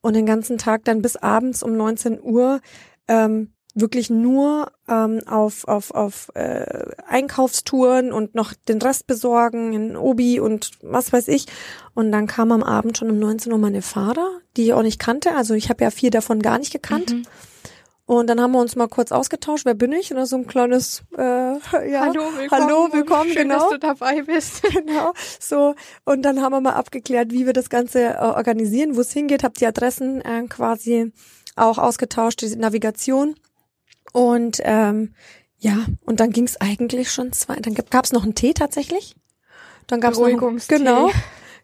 [0.00, 2.60] Und den ganzen Tag dann bis abends um 19 Uhr
[3.08, 9.96] ähm, wirklich nur ähm, auf, auf, auf äh, Einkaufstouren und noch den Rest besorgen in
[9.96, 11.46] Obi und was weiß ich.
[11.94, 14.98] Und dann kam am Abend schon um 19 Uhr meine Fahrer, die ich auch nicht
[14.98, 15.34] kannte.
[15.34, 17.12] Also ich habe ja vier davon gar nicht gekannt.
[17.12, 17.22] Mhm.
[18.08, 20.14] Und dann haben wir uns mal kurz ausgetauscht, wer bin ich?
[20.14, 21.22] Und so ein kleines äh,
[21.90, 23.58] ja, Hallo, willkommen, Hallo, willkommen schön, genau.
[23.58, 24.62] dass du dabei bist.
[24.72, 25.12] genau.
[25.40, 29.12] So und dann haben wir mal abgeklärt, wie wir das Ganze äh, organisieren, wo es
[29.12, 31.12] hingeht, hab die Adressen äh, quasi
[31.56, 33.34] auch ausgetauscht, die Navigation
[34.12, 35.14] und ähm,
[35.58, 37.56] ja und dann ging es eigentlich schon zwei.
[37.56, 39.16] Dann gab es noch einen Tee tatsächlich.
[39.88, 41.10] Dann gab es noch genau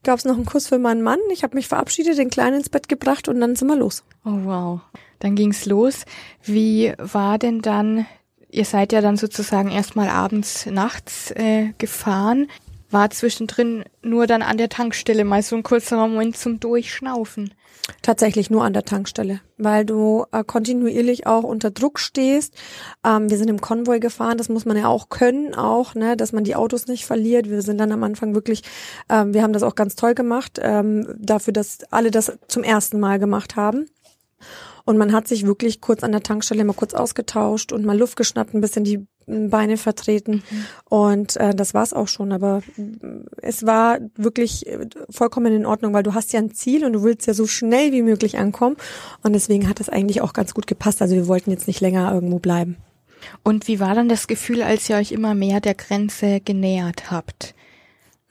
[0.03, 1.21] gab es noch einen Kuss für meinen Mann.
[1.33, 4.03] Ich habe mich verabschiedet, den Kleinen ins Bett gebracht und dann sind wir los.
[4.25, 4.81] Oh wow.
[5.23, 6.05] Dann ging's los.
[6.43, 8.07] Wie war denn dann
[8.55, 12.49] Ihr seid ja dann sozusagen erstmal abends, nachts äh, gefahren.
[12.91, 17.55] War zwischendrin nur dann an der Tankstelle mal so ein kurzer Moment zum Durchschnaufen.
[18.03, 22.55] Tatsächlich nur an der Tankstelle, weil du äh, kontinuierlich auch unter Druck stehst.
[23.03, 26.33] Ähm, wir sind im Konvoi gefahren, das muss man ja auch können, auch, ne, dass
[26.33, 27.49] man die Autos nicht verliert.
[27.49, 28.63] Wir sind dann am Anfang wirklich,
[29.09, 33.01] ähm, wir haben das auch ganz toll gemacht, ähm, dafür, dass alle das zum ersten
[33.01, 33.87] Mal gemacht haben.
[34.85, 38.17] Und man hat sich wirklich kurz an der Tankstelle mal kurz ausgetauscht und mal Luft
[38.17, 40.43] geschnappt, ein bisschen die Beine vertreten.
[40.51, 40.65] Mhm.
[40.85, 42.33] Und äh, das war's auch schon.
[42.33, 46.85] Aber mm, es war wirklich äh, vollkommen in Ordnung, weil du hast ja ein Ziel
[46.85, 48.77] und du willst ja so schnell wie möglich ankommen.
[49.23, 51.01] Und deswegen hat es eigentlich auch ganz gut gepasst.
[51.03, 52.77] Also wir wollten jetzt nicht länger irgendwo bleiben.
[53.45, 57.55] Und wie war dann das Gefühl, als ihr euch immer mehr der Grenze genähert habt?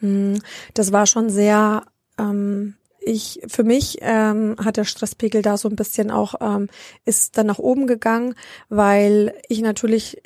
[0.02, 0.36] Mm,
[0.74, 1.84] das war schon sehr
[2.20, 6.68] ähm, ich für mich ähm, hat der Stresspegel da so ein bisschen auch ähm,
[7.06, 8.36] ist dann nach oben gegangen,
[8.70, 10.22] weil ich natürlich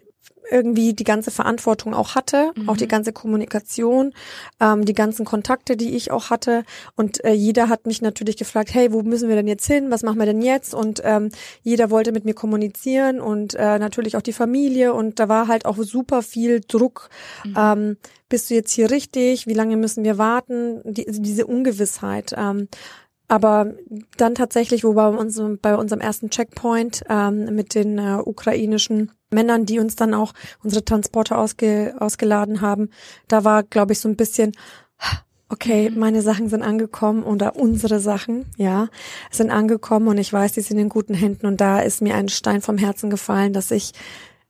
[0.50, 2.70] irgendwie die ganze Verantwortung auch hatte, mhm.
[2.70, 4.14] auch die ganze Kommunikation,
[4.60, 6.64] ähm, die ganzen Kontakte, die ich auch hatte.
[6.96, 9.92] Und äh, jeder hat mich natürlich gefragt, hey, wo müssen wir denn jetzt hin?
[9.92, 10.74] Was machen wir denn jetzt?
[10.74, 11.30] Und ähm,
[11.64, 14.94] jeder wollte mit mir kommunizieren und äh, natürlich auch die Familie.
[14.94, 17.10] Und da war halt auch super viel Druck.
[17.44, 17.56] Mhm.
[17.58, 19.46] Ähm, bist du jetzt hier richtig?
[19.46, 20.82] Wie lange müssen wir warten?
[20.84, 22.34] Die, diese Ungewissheit.
[22.36, 22.68] Ähm,
[23.28, 23.74] aber
[24.18, 29.66] dann tatsächlich, wo bei unserem, bei unserem ersten Checkpoint ähm, mit den äh, ukrainischen Männern,
[29.66, 30.34] die uns dann auch
[30.64, 32.90] unsere Transporte ausge, ausgeladen haben,
[33.28, 34.52] da war, glaube ich, so ein bisschen,
[35.50, 36.00] okay, mhm.
[36.00, 38.90] meine Sachen sind angekommen oder unsere Sachen, ja,
[39.32, 42.30] sind angekommen und ich weiß, die sind in guten Händen und da ist mir ein
[42.30, 43.94] Stein vom Herzen gefallen, dass ich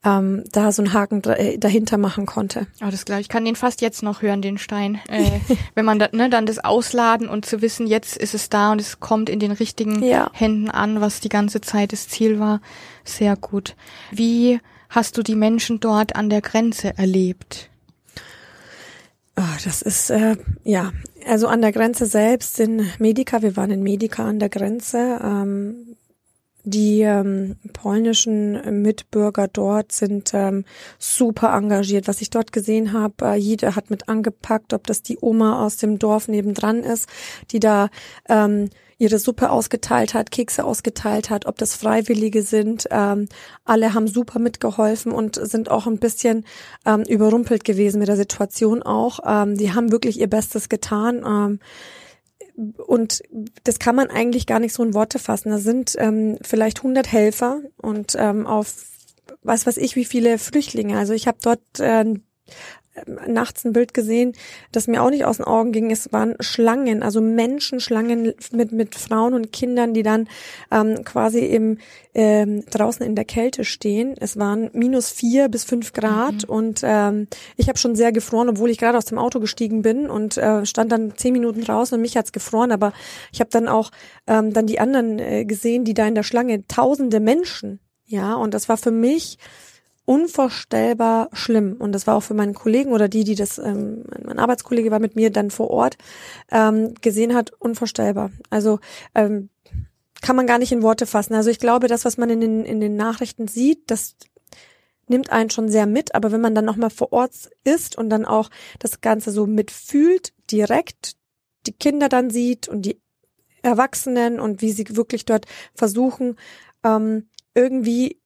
[0.06, 2.68] ähm, da so einen Haken äh, dahinter machen konnte.
[2.82, 3.30] Oh, das glaube ich.
[3.30, 5.00] kann den fast jetzt noch hören, den Stein.
[5.08, 5.40] Äh,
[5.76, 8.80] wenn man da, ne, dann das ausladen und zu wissen, jetzt ist es da und
[8.80, 10.30] es kommt in den richtigen ja.
[10.34, 12.62] Händen an, was die ganze Zeit das Ziel war.
[13.04, 13.76] Sehr gut.
[14.12, 17.70] Wie hast du die Menschen dort an der Grenze erlebt?
[19.38, 20.94] Oh, das ist äh, ja
[21.28, 23.42] also an der Grenze selbst in Medica.
[23.42, 25.20] Wir waren in Medica an der Grenze.
[25.22, 25.96] Ähm,
[26.66, 30.66] die ähm, polnischen Mitbürger dort sind ähm,
[30.98, 32.08] super engagiert.
[32.08, 35.78] Was ich dort gesehen habe, äh, jeder hat mit angepackt, ob das die Oma aus
[35.78, 37.08] dem Dorf nebendran ist,
[37.52, 37.90] die da
[38.28, 42.88] ähm, ihre Suppe ausgeteilt hat, Kekse ausgeteilt hat, ob das Freiwillige sind.
[42.92, 43.28] Ähm,
[43.64, 46.46] alle haben super mitgeholfen und sind auch ein bisschen
[46.86, 49.20] ähm, überrumpelt gewesen mit der Situation auch.
[49.26, 51.24] Ähm, die haben wirklich ihr Bestes getan.
[51.26, 51.60] Ähm,
[52.56, 53.22] und
[53.64, 55.50] das kann man eigentlich gar nicht so in Worte fassen.
[55.50, 58.86] Da sind ähm, vielleicht 100 Helfer und ähm, auf
[59.44, 60.98] was weiß ich wie viele Flüchtlinge.
[60.98, 62.06] Also ich habe dort äh,
[63.28, 64.34] nachts ein Bild gesehen,
[64.72, 65.92] das mir auch nicht aus den Augen ging.
[65.92, 70.28] Es waren Schlangen, also Menschenschlangen mit mit Frauen und Kindern, die dann
[70.72, 71.80] ähm, quasi eben
[72.14, 74.16] ähm, draußen in der Kälte stehen.
[74.18, 76.56] Es waren minus vier bis fünf Grad mhm.
[76.56, 77.28] und ähm,
[77.58, 80.66] ich habe schon sehr gefroren, obwohl ich gerade aus dem Auto gestiegen bin und äh,
[80.66, 82.72] stand dann zehn Minuten draußen und mich hat's gefroren.
[82.72, 82.94] Aber
[83.32, 83.92] ich habe dann auch
[84.28, 87.80] ähm, dann die anderen äh, gesehen, die da in der Schlange, tausende Menschen.
[88.08, 89.40] Ja, und das war für mich
[90.06, 91.76] unvorstellbar schlimm.
[91.80, 95.00] Und das war auch für meinen Kollegen oder die, die das, ähm, mein Arbeitskollege war
[95.00, 95.98] mit mir dann vor Ort,
[96.52, 98.32] ähm, gesehen hat, unvorstellbar.
[98.50, 98.80] Also
[99.16, 99.50] ähm,
[100.22, 101.34] kann man gar nicht in Worte fassen.
[101.34, 104.16] Also ich glaube, das, was man in den, in den Nachrichten sieht, das
[105.08, 108.26] nimmt einen schon sehr mit, aber wenn man dann nochmal vor Ort ist und dann
[108.26, 111.16] auch das Ganze so mitfühlt, direkt
[111.68, 113.00] die Kinder dann sieht und die
[113.62, 116.38] Erwachsenen und wie sie wirklich dort versuchen,
[116.84, 118.20] ähm, irgendwie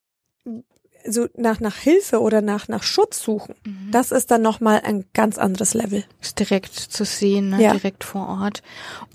[1.07, 3.91] so nach, nach Hilfe oder nach, nach Schutz suchen, mhm.
[3.91, 6.03] das ist dann nochmal ein ganz anderes Level.
[6.21, 7.61] Ist direkt zu sehen, ne?
[7.61, 7.71] ja.
[7.71, 8.61] direkt vor Ort.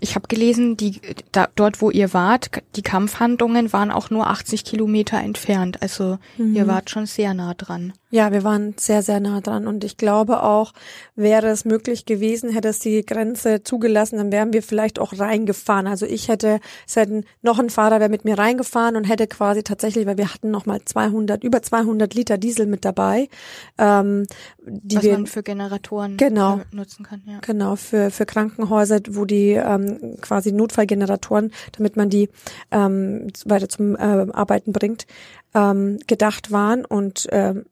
[0.00, 1.00] Ich habe gelesen, die
[1.32, 5.82] da, dort, wo ihr wart, die Kampfhandlungen waren auch nur 80 Kilometer entfernt.
[5.82, 6.54] Also mhm.
[6.54, 7.92] ihr wart schon sehr nah dran.
[8.14, 10.72] Ja, wir waren sehr, sehr nah dran und ich glaube auch,
[11.16, 15.88] wäre es möglich gewesen, hätte es die Grenze zugelassen, dann wären wir vielleicht auch reingefahren.
[15.88, 19.64] Also ich hätte, es hätten noch ein Fahrer wäre mit mir reingefahren und hätte quasi
[19.64, 23.28] tatsächlich, weil wir hatten noch mal 200, über 200 Liter Diesel mit dabei,
[23.78, 24.28] ähm,
[24.64, 27.20] die Was wir man für Generatoren genau, äh, nutzen kann.
[27.26, 27.40] Ja.
[27.40, 32.28] Genau, für, für Krankenhäuser, wo die ähm, quasi Notfallgeneratoren, damit man die
[32.70, 35.08] ähm, weiter zum äh, Arbeiten bringt,
[35.52, 37.64] ähm, gedacht waren und ähm,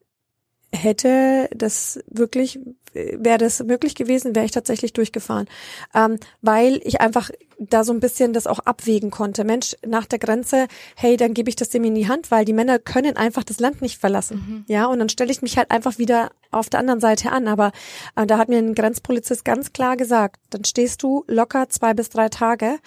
[0.75, 2.59] hätte das wirklich,
[2.95, 5.47] wäre das möglich gewesen, wäre ich tatsächlich durchgefahren.
[5.95, 9.45] Ähm, weil ich einfach da so ein bisschen das auch abwägen konnte.
[9.45, 12.53] Mensch, nach der Grenze, hey, dann gebe ich das dem in die Hand, weil die
[12.53, 14.45] Männer können einfach das Land nicht verlassen.
[14.47, 14.65] Mhm.
[14.67, 17.49] Ja, und dann stelle ich mich halt einfach wieder auf der anderen Seite an.
[17.49, 17.73] Aber
[18.17, 22.09] äh, da hat mir ein Grenzpolizist ganz klar gesagt, dann stehst du locker zwei bis
[22.09, 22.79] drei Tage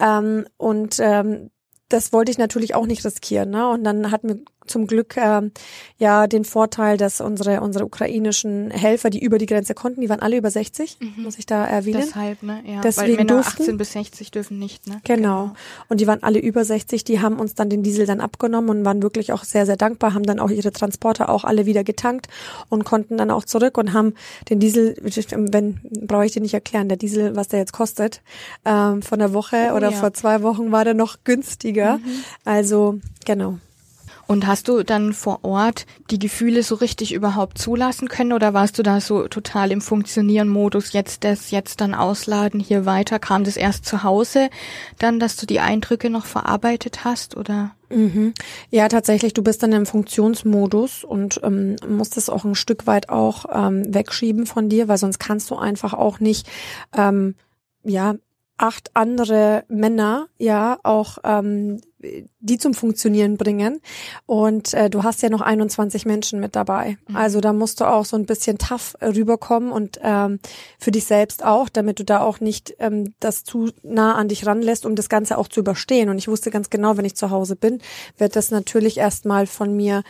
[0.00, 1.50] ähm, und ähm,
[1.88, 3.50] das wollte ich natürlich auch nicht riskieren.
[3.50, 3.68] Ne?
[3.68, 5.52] Und dann hat mir zum Glück ähm,
[5.98, 10.20] ja den Vorteil, dass unsere unsere ukrainischen Helfer, die über die Grenze konnten, die waren
[10.20, 11.22] alle über 60, mhm.
[11.22, 12.02] muss ich da erwähnen.
[12.04, 12.62] Deshalb, ne?
[12.66, 15.00] Ja, Deswegen weil Männer durften, 18 bis 60 dürfen nicht, ne?
[15.04, 15.44] Genau.
[15.44, 15.56] genau.
[15.88, 18.84] Und die waren alle über 60, die haben uns dann den Diesel dann abgenommen und
[18.84, 22.28] waren wirklich auch sehr sehr dankbar, haben dann auch ihre Transporter auch alle wieder getankt
[22.68, 24.14] und konnten dann auch zurück und haben
[24.48, 28.22] den Diesel, wenn brauche ich dir nicht erklären, der Diesel, was der jetzt kostet,
[28.64, 29.96] ähm, von der Woche oh, oder ja.
[29.96, 31.98] vor zwei Wochen war der noch günstiger.
[31.98, 32.24] Mhm.
[32.44, 33.58] Also genau.
[34.26, 38.78] Und hast du dann vor Ort die Gefühle so richtig überhaupt zulassen können oder warst
[38.78, 43.18] du da so total im Funktionieren-Modus, jetzt das, jetzt dann ausladen, hier weiter?
[43.18, 44.50] Kam das erst zu Hause
[44.98, 47.72] dann, dass du die Eindrücke noch verarbeitet hast oder?
[47.90, 48.34] Mhm.
[48.70, 53.08] Ja, tatsächlich, du bist dann im Funktionsmodus und ähm, musst es auch ein Stück weit
[53.08, 56.48] auch ähm, wegschieben von dir, weil sonst kannst du einfach auch nicht
[56.96, 57.34] ähm,
[57.84, 58.14] ja
[58.56, 61.80] acht andere Männer ja auch ähm,
[62.40, 63.80] die zum Funktionieren bringen.
[64.26, 66.98] Und äh, du hast ja noch 21 Menschen mit dabei.
[67.08, 67.16] Mhm.
[67.16, 70.40] Also da musst du auch so ein bisschen tough äh, rüberkommen und ähm,
[70.78, 74.46] für dich selbst auch, damit du da auch nicht ähm, das zu nah an dich
[74.46, 76.08] ranlässt, um das Ganze auch zu überstehen.
[76.08, 77.80] Und ich wusste ganz genau, wenn ich zu Hause bin,
[78.18, 80.02] wird das natürlich erstmal von mir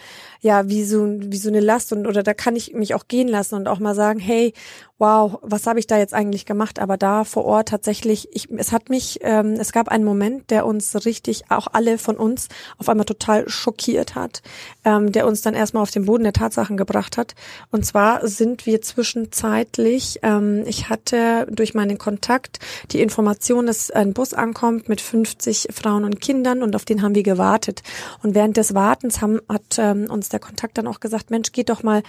[0.45, 3.29] ja wie so wie so eine Last und oder da kann ich mich auch gehen
[3.29, 4.53] lassen und auch mal sagen, hey,
[4.99, 6.79] wow, was habe ich da jetzt eigentlich gemacht?
[6.79, 10.67] Aber da vor Ort tatsächlich, ich, es hat mich, ähm, es gab einen Moment, der
[10.67, 14.43] uns richtig auch alle von uns auf einmal total schockiert hat,
[14.85, 17.35] ähm, der uns dann erstmal auf den Boden der Tatsachen gebracht hat.
[17.73, 22.61] Und zwar sind wir zwischenzeitlich, ähm, ich hatte durch meinen Kontakt
[22.93, 27.17] die Information, dass ein Bus ankommt mit 50 Frauen und Kindern und auf den haben
[27.17, 27.83] wir gewartet.
[28.23, 31.71] Und während des Wartens haben, hat ähm, uns der Kontakt dann auch gesagt, Mensch, geht
[31.71, 32.03] doch mal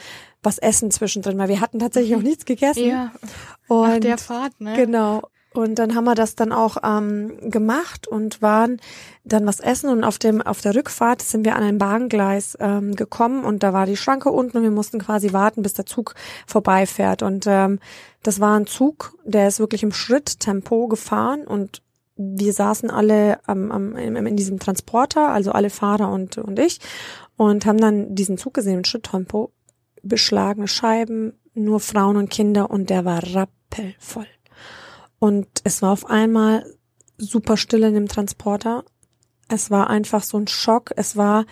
[0.43, 2.87] was essen zwischendrin, weil wir hatten tatsächlich auch nichts gegessen.
[2.87, 3.11] Ja,
[3.67, 4.75] und nach der Fahrt, ne?
[4.75, 5.21] Genau.
[5.55, 8.81] Und dann haben wir das dann auch ähm, gemacht und waren
[9.23, 12.93] dann was essen und auf dem auf der Rückfahrt sind wir an ein Bahngleis ähm,
[12.95, 16.13] gekommen und da war die Schranke unten und wir mussten quasi warten, bis der Zug
[16.45, 17.23] vorbeifährt.
[17.23, 17.79] Und ähm,
[18.21, 21.81] das war ein Zug, der ist wirklich im Schritttempo gefahren und
[22.15, 26.79] wir saßen alle am, am, in diesem Transporter, also alle Fahrer und, und ich,
[27.37, 29.51] und haben dann diesen Zug gesehen im Schritttempo,
[30.01, 34.27] beschlagene Scheiben, nur Frauen und Kinder und der war rappelvoll.
[35.19, 36.65] Und es war auf einmal
[37.17, 38.83] super still in dem Transporter.
[39.47, 40.91] Es war einfach so ein Schock.
[40.95, 41.45] Es war,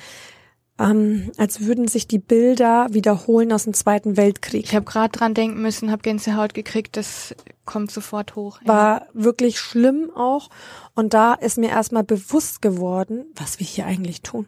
[0.79, 4.65] ähm, als würden sich die Bilder wiederholen aus dem Zweiten Weltkrieg.
[4.65, 8.59] Ich habe gerade dran denken müssen, habe Gänsehaut gekriegt, das kommt sofort hoch.
[8.61, 8.67] Ja.
[8.67, 10.49] War wirklich schlimm auch.
[10.95, 14.47] Und da ist mir erstmal bewusst geworden, was wir hier eigentlich tun.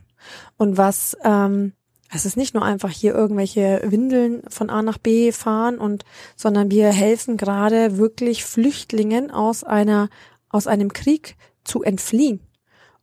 [0.58, 1.74] Und was ähm,
[2.12, 6.72] es ist nicht nur einfach hier irgendwelche Windeln von A nach B fahren und, sondern
[6.72, 10.10] wir helfen gerade wirklich Flüchtlingen aus einer,
[10.50, 12.40] aus einem Krieg zu entfliehen.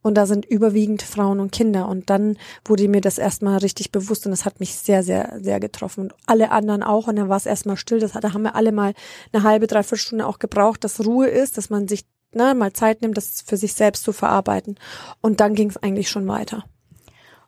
[0.03, 1.89] Und da sind überwiegend Frauen und Kinder.
[1.89, 5.61] Und dann wurde mir das erstmal richtig bewusst und das hat mich sehr, sehr, sehr
[5.61, 6.05] getroffen.
[6.05, 7.07] Und alle anderen auch.
[7.07, 8.01] Und dann war es erstmal still.
[8.01, 8.95] Das, da haben wir alle mal
[9.33, 13.03] eine halbe, dreiviertel Stunde auch gebraucht, dass Ruhe ist, dass man sich ne, mal Zeit
[13.03, 14.77] nimmt, das für sich selbst zu verarbeiten.
[15.21, 16.65] Und dann ging es eigentlich schon weiter.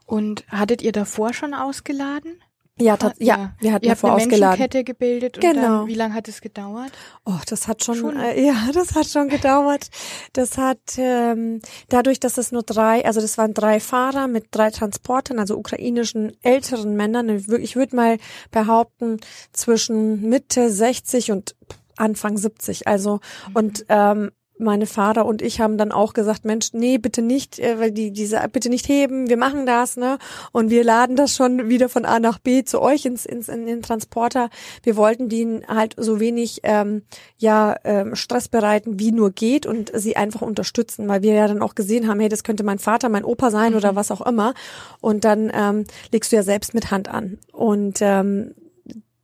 [0.06, 2.34] Und hattet ihr davor schon ausgeladen?
[2.80, 4.58] Ja, ja, ja, wir hatten ihr davor habt eine ausgeladen.
[4.58, 5.60] Menschenkette gebildet und genau.
[5.62, 6.90] dann, wie lange hat es gedauert?
[7.24, 8.16] Oh, das hat schon, schon?
[8.18, 9.90] Äh, ja, das hat schon gedauert.
[10.32, 14.70] Das hat ähm, dadurch, dass es nur drei, also das waren drei Fahrer mit drei
[14.70, 17.28] Transportern, also ukrainischen älteren Männern.
[17.28, 18.18] Ich würde mal
[18.50, 19.20] behaupten
[19.52, 21.54] zwischen Mitte 60 und
[21.96, 22.88] Anfang 70.
[22.88, 23.56] Also mhm.
[23.56, 27.78] und ähm, meine Vater und ich haben dann auch gesagt, Mensch, nee, bitte nicht, äh,
[27.78, 30.18] weil die diese bitte nicht heben, wir machen das, ne?
[30.52, 33.66] Und wir laden das schon wieder von A nach B zu euch ins, ins in
[33.66, 34.50] den Transporter.
[34.82, 37.02] Wir wollten denen halt so wenig ähm,
[37.36, 41.62] ja ähm, Stress bereiten, wie nur geht und sie einfach unterstützen, weil wir ja dann
[41.62, 43.78] auch gesehen haben, hey, das könnte mein Vater, mein Opa sein mhm.
[43.78, 44.54] oder was auch immer.
[45.00, 47.38] Und dann ähm, legst du ja selbst mit Hand an.
[47.52, 48.54] Und ähm,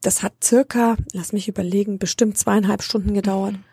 [0.02, 3.52] das hat circa, lass mich überlegen, bestimmt zweieinhalb Stunden gedauert.
[3.52, 3.69] Mhm.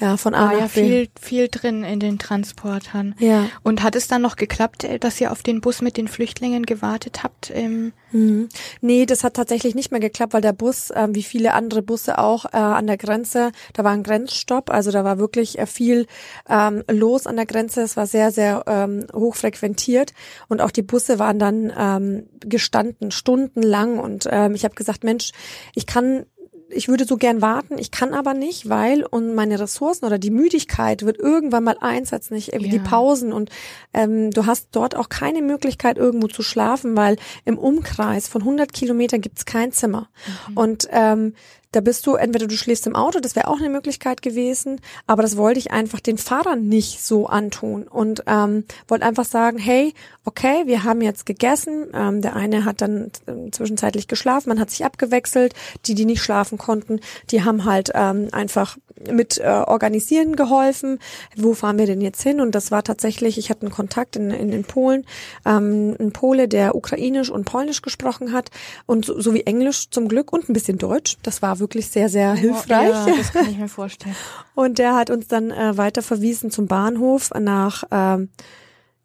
[0.00, 0.68] Ja, von A War nach ja B.
[0.68, 3.14] viel, viel drin in den Transportern.
[3.18, 3.48] Ja.
[3.62, 6.64] Und hat es dann noch geklappt, äh, dass ihr auf den Bus mit den Flüchtlingen
[6.64, 7.52] gewartet habt?
[7.54, 8.48] Ähm mhm.
[8.80, 12.18] Nee, das hat tatsächlich nicht mehr geklappt, weil der Bus, äh, wie viele andere Busse
[12.18, 16.06] auch, äh, an der Grenze, da war ein Grenzstopp, also da war wirklich äh, viel
[16.48, 17.82] ähm, los an der Grenze.
[17.82, 20.14] Es war sehr, sehr ähm, hoch frequentiert
[20.48, 23.98] und auch die Busse waren dann ähm, gestanden, stundenlang.
[23.98, 25.32] Und ähm, ich habe gesagt, Mensch,
[25.74, 26.24] ich kann
[26.70, 30.30] ich würde so gern warten, ich kann aber nicht, weil und meine Ressourcen oder die
[30.30, 32.78] Müdigkeit wird irgendwann mal einsetzen, nicht irgendwie ja.
[32.78, 33.50] die Pausen und
[33.92, 38.72] ähm, du hast dort auch keine Möglichkeit irgendwo zu schlafen, weil im Umkreis von 100
[38.72, 40.08] Kilometern gibt's kein Zimmer
[40.48, 40.56] mhm.
[40.56, 41.34] und ähm,
[41.72, 45.22] da bist du, entweder du schläfst im Auto, das wäre auch eine Möglichkeit gewesen, aber
[45.22, 49.94] das wollte ich einfach den Fahrern nicht so antun und ähm, wollte einfach sagen, hey,
[50.24, 54.70] okay, wir haben jetzt gegessen, ähm, der eine hat dann äh, zwischenzeitlich geschlafen, man hat
[54.70, 55.54] sich abgewechselt,
[55.86, 58.76] die, die nicht schlafen konnten, die haben halt ähm, einfach
[59.10, 60.98] mit äh, organisieren geholfen,
[61.36, 64.30] wo fahren wir denn jetzt hin und das war tatsächlich, ich hatte einen Kontakt in,
[64.30, 65.06] in, in Polen,
[65.46, 68.50] ähm, ein Pole, der ukrainisch und polnisch gesprochen hat
[68.86, 72.08] und so, so wie Englisch zum Glück und ein bisschen Deutsch, das war wirklich sehr,
[72.08, 72.90] sehr hilfreich.
[72.90, 74.16] Ja, das kann ich mir vorstellen.
[74.54, 78.28] Und der hat uns dann äh, weiter verwiesen zum Bahnhof nach ähm,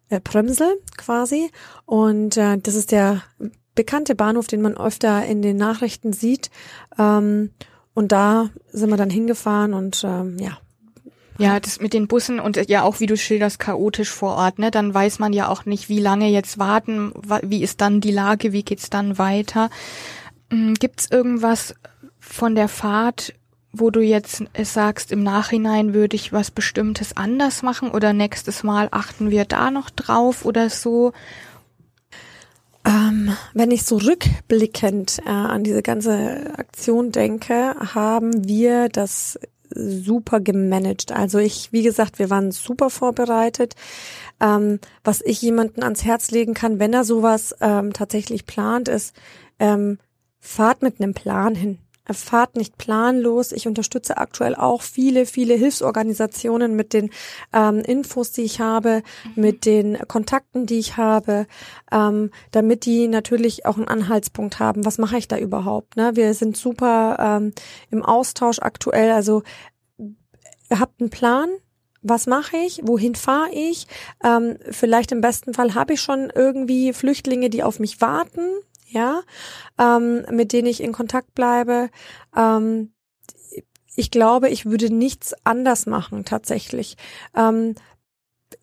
[0.08, 1.50] äh, Prömsel quasi.
[1.86, 3.22] Und äh, das ist der
[3.74, 6.50] bekannte Bahnhof, den man öfter in den Nachrichten sieht.
[6.98, 7.50] Ähm,
[7.96, 10.58] und da sind wir dann hingefahren und ähm, ja.
[11.38, 14.70] Ja, das mit den Bussen und ja auch, wie du schilderst, chaotisch vor Ort, ne?
[14.70, 18.52] Dann weiß man ja auch nicht, wie lange jetzt warten, wie ist dann die Lage,
[18.52, 19.70] wie geht's dann weiter.
[20.50, 21.74] Hm, gibt's irgendwas
[22.20, 23.34] von der Fahrt,
[23.72, 28.88] wo du jetzt sagst, im Nachhinein würde ich was Bestimmtes anders machen oder nächstes Mal
[28.90, 31.12] achten wir da noch drauf oder so?
[32.86, 39.38] Ähm, wenn ich so rückblickend äh, an diese ganze Aktion denke, haben wir das
[39.70, 41.10] super gemanagt.
[41.10, 43.74] Also ich, wie gesagt, wir waren super vorbereitet.
[44.40, 49.16] Ähm, was ich jemanden ans Herz legen kann, wenn er sowas ähm, tatsächlich plant, ist,
[49.58, 49.98] ähm,
[50.38, 51.78] fahrt mit einem Plan hin.
[52.10, 53.52] Fahrt nicht planlos.
[53.52, 57.10] Ich unterstütze aktuell auch viele, viele Hilfsorganisationen mit den
[57.52, 59.42] ähm, Infos, die ich habe, mhm.
[59.42, 61.46] mit den Kontakten, die ich habe,
[61.90, 64.84] ähm, damit die natürlich auch einen Anhaltspunkt haben.
[64.84, 65.96] Was mache ich da überhaupt?
[65.96, 66.12] Ne?
[66.14, 67.52] Wir sind super ähm,
[67.90, 69.12] im Austausch aktuell.
[69.12, 69.42] Also
[70.70, 71.48] habt einen Plan,
[72.02, 73.86] was mache ich, wohin fahre ich.
[74.22, 78.48] Ähm, vielleicht im besten Fall habe ich schon irgendwie Flüchtlinge, die auf mich warten,
[78.88, 79.22] ja,
[79.78, 81.90] ähm, mit denen ich in Kontakt bleibe.
[82.36, 82.92] Ähm,
[83.96, 86.96] ich glaube, ich würde nichts anders machen tatsächlich.
[87.34, 87.74] Ähm,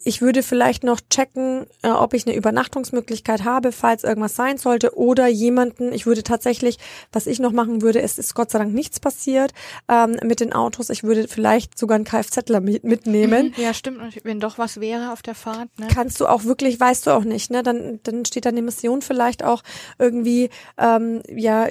[0.04, 4.98] ich würde vielleicht noch checken, äh, ob ich eine Übernachtungsmöglichkeit habe, falls irgendwas sein sollte
[4.98, 6.78] oder jemanden, ich würde tatsächlich,
[7.12, 9.54] was ich noch machen würde, es ist Gott sei Dank nichts passiert
[9.88, 13.54] ähm, mit den Autos, ich würde vielleicht sogar einen Kfzler mit, mitnehmen.
[13.56, 15.70] Mhm, ja, stimmt, und wenn doch was wäre auf der Fahrt.
[15.78, 15.88] Ne?
[15.94, 17.64] Kannst du auch wirklich, weißt du auch nicht, ne?
[17.64, 19.64] Dann, dann steht da eine Mission vielleicht auch
[20.00, 21.68] irgendwie, ähm, ja,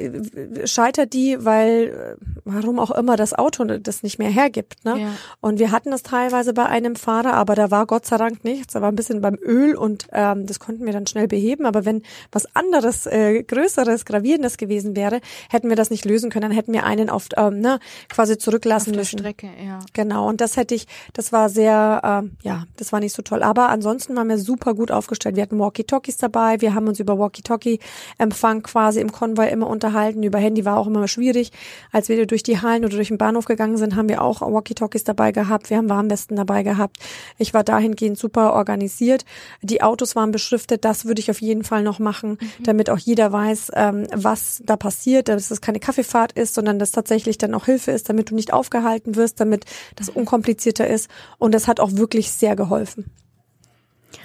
[0.64, 4.84] scheitert die, weil, äh, warum auch immer das Auto das nicht mehr hergibt.
[4.84, 5.00] Ne?
[5.00, 5.08] Ja.
[5.40, 8.74] Und wir hatten das teilweise bei einem Fahrer, aber da war Gott sei Dank nichts.
[8.74, 11.66] Da war ein bisschen beim Öl und ähm, das konnten wir dann schnell beheben.
[11.66, 16.42] Aber wenn was anderes, äh, größeres, gravierendes gewesen wäre, hätten wir das nicht lösen können.
[16.42, 19.18] Dann hätten wir einen auf ähm, ne, quasi zurücklassen auf der müssen.
[19.18, 19.80] Strecke, ja.
[19.92, 20.28] Genau.
[20.28, 23.42] Und das hätte ich, das war sehr, ähm, ja, das war nicht so toll.
[23.42, 25.36] Aber ansonsten waren wir super gut aufgestellt.
[25.36, 26.60] Wir hatten Walkie-Talkies dabei.
[26.60, 30.22] Wir haben uns über Walkie-Talkie-Empfang quasi im Konvoi immer unterhalten.
[30.22, 31.52] Über Handy war auch immer schwierig.
[31.90, 35.04] Als wir durch die Hallen oder durch den Bahnhof gegangen sind, haben wir auch Walkie-Talkies
[35.04, 35.70] dabei gehabt.
[35.70, 36.96] Wir haben Warnwesten dabei gehabt.
[37.38, 39.24] Ich war dahingehend dahingehend super organisiert.
[39.62, 42.64] Die Autos waren beschriftet, das würde ich auf jeden Fall noch machen, mhm.
[42.64, 46.92] damit auch jeder weiß, ähm, was da passiert, dass es keine Kaffeefahrt ist, sondern dass
[46.92, 49.64] tatsächlich dann auch Hilfe ist, damit du nicht aufgehalten wirst, damit
[49.96, 50.22] das mhm.
[50.22, 51.10] unkomplizierter ist.
[51.38, 53.10] Und das hat auch wirklich sehr geholfen.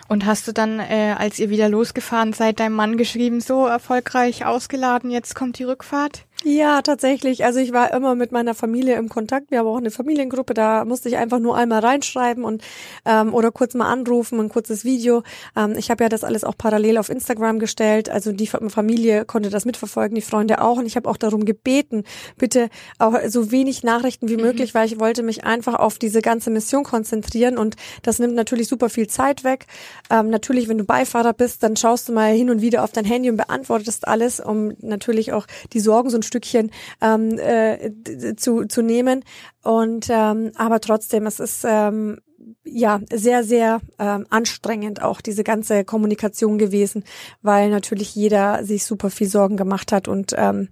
[0.10, 4.46] Und hast du dann, äh, als ihr wieder losgefahren seid, deinem Mann geschrieben, so erfolgreich
[4.46, 6.27] ausgeladen, jetzt kommt die Rückfahrt?
[6.44, 7.46] Ja, tatsächlich.
[7.46, 9.50] Also ich war immer mit meiner Familie im Kontakt.
[9.50, 12.62] Wir haben auch eine Familiengruppe, da musste ich einfach nur einmal reinschreiben und
[13.06, 15.24] ähm, oder kurz mal anrufen, ein kurzes Video.
[15.56, 18.10] Ähm, ich habe ja das alles auch parallel auf Instagram gestellt.
[18.10, 20.78] Also die Familie konnte das mitverfolgen, die Freunde auch.
[20.78, 22.04] Und ich habe auch darum gebeten,
[22.38, 22.70] bitte
[23.00, 24.44] auch so wenig Nachrichten wie mhm.
[24.44, 27.58] möglich, weil ich wollte mich einfach auf diese ganze Mission konzentrieren.
[27.58, 29.66] Und das nimmt natürlich super viel Zeit weg.
[30.12, 33.06] Ähm, natürlich, wenn du Beifahrer bist, dann schaust du mal hin und wieder auf dein
[33.06, 38.66] Handy und beantwortest alles, um natürlich auch die Sorgen so ein Stückchen ähm, äh, zu,
[38.66, 39.24] zu nehmen.
[39.64, 42.20] Und ähm, aber trotzdem, es ist ähm,
[42.64, 47.04] ja sehr, sehr ähm, anstrengend auch diese ganze Kommunikation gewesen,
[47.42, 50.70] weil natürlich jeder sich super viel Sorgen gemacht hat und ähm,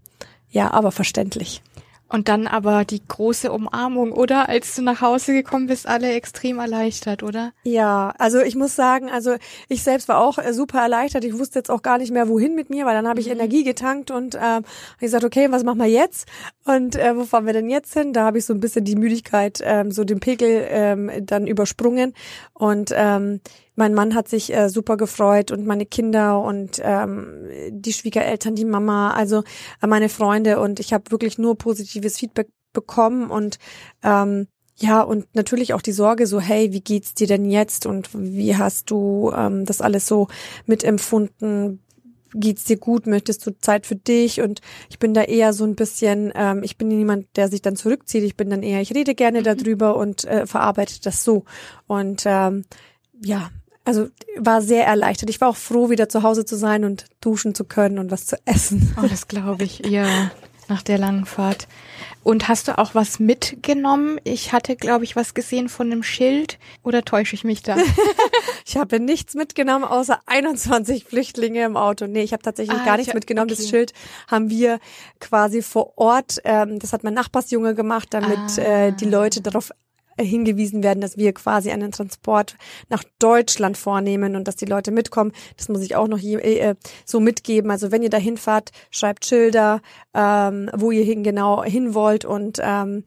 [0.50, 1.62] ja, aber verständlich.
[2.08, 4.48] Und dann aber die große Umarmung, oder?
[4.48, 7.52] Als du nach Hause gekommen bist, alle extrem erleichtert, oder?
[7.64, 9.36] Ja, also ich muss sagen, also
[9.70, 11.24] ich selbst war auch äh, super erleichtert.
[11.24, 13.34] Ich wusste jetzt auch gar nicht mehr, wohin mit mir, weil dann habe ich mhm.
[13.34, 14.64] Energie getankt und ähm,
[14.96, 16.28] ich gesagt, okay, was machen wir jetzt?
[16.64, 18.14] Und äh, wo fahren wir denn jetzt hin?
[18.14, 22.14] Da habe ich so ein bisschen die Müdigkeit, ähm, so den Pegel ähm, dann übersprungen.
[22.54, 23.42] Und ähm,
[23.76, 28.66] mein Mann hat sich äh, super gefreut und meine Kinder und ähm, die Schwiegereltern, die
[28.66, 29.44] Mama, also
[29.82, 30.60] äh, meine Freunde.
[30.60, 33.58] Und ich habe wirklich nur positives Feedback bekommen und
[34.04, 38.10] ähm, ja, und natürlich auch die Sorge so, hey, wie geht's dir denn jetzt und
[38.14, 40.28] wie hast du ähm, das alles so
[40.66, 41.80] mitempfunden?
[42.38, 44.42] geht's dir gut, möchtest du Zeit für dich?
[44.42, 47.76] Und ich bin da eher so ein bisschen, ähm, ich bin niemand, der sich dann
[47.76, 49.44] zurückzieht, ich bin dann eher, ich rede gerne mhm.
[49.44, 51.46] darüber und äh, verarbeite das so.
[51.88, 52.66] Und ähm,
[53.24, 53.50] ja,
[53.86, 55.30] also war sehr erleichtert.
[55.30, 58.26] Ich war auch froh, wieder zu Hause zu sein und duschen zu können und was
[58.26, 58.96] zu essen.
[59.02, 60.32] Oh, das glaube ich, ja,
[60.68, 61.68] nach der langen Fahrt.
[62.24, 64.20] Und hast du auch was mitgenommen?
[64.24, 66.58] Ich hatte, glaube ich, was gesehen von einem Schild.
[66.82, 67.78] Oder täusche ich mich da?
[68.66, 72.08] ich habe nichts mitgenommen, außer 21 Flüchtlinge im Auto.
[72.08, 73.52] Nee, ich habe tatsächlich ah, gar nichts mitgenommen.
[73.52, 73.62] Okay.
[73.62, 73.94] Das Schild
[74.28, 74.80] haben wir
[75.20, 78.62] quasi vor Ort, ähm, das hat mein Nachbarsjunge gemacht, damit ah.
[78.62, 79.72] äh, die Leute darauf
[80.24, 82.56] hingewiesen werden, dass wir quasi einen Transport
[82.90, 85.32] nach Deutschland vornehmen und dass die Leute mitkommen.
[85.58, 87.72] Das muss ich auch noch hier, äh, so mitgeben.
[87.72, 89.82] Also wenn ihr da hinfahrt, schreibt Schilder,
[90.14, 93.04] ähm, wo ihr hin genau hin wollt und ähm,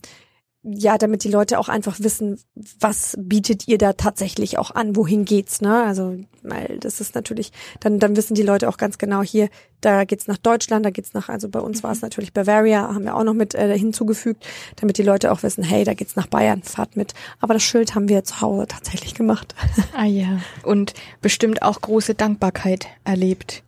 [0.63, 2.41] ja, damit die Leute auch einfach wissen,
[2.81, 5.85] was bietet ihr da tatsächlich auch an, wohin geht's, ne?
[5.85, 9.49] Also, weil das ist natürlich, dann, dann wissen die Leute auch ganz genau hier,
[9.81, 12.07] da geht's nach Deutschland, da geht's nach, also bei uns war es mhm.
[12.07, 14.45] natürlich Bavaria, haben wir auch noch mit äh, hinzugefügt,
[14.77, 17.15] damit die Leute auch wissen, hey, da geht's nach Bayern, fahrt mit.
[17.41, 19.55] Aber das Schild haben wir zu Hause tatsächlich gemacht.
[19.97, 20.41] Ah ja.
[20.65, 23.63] Und bestimmt auch große Dankbarkeit erlebt.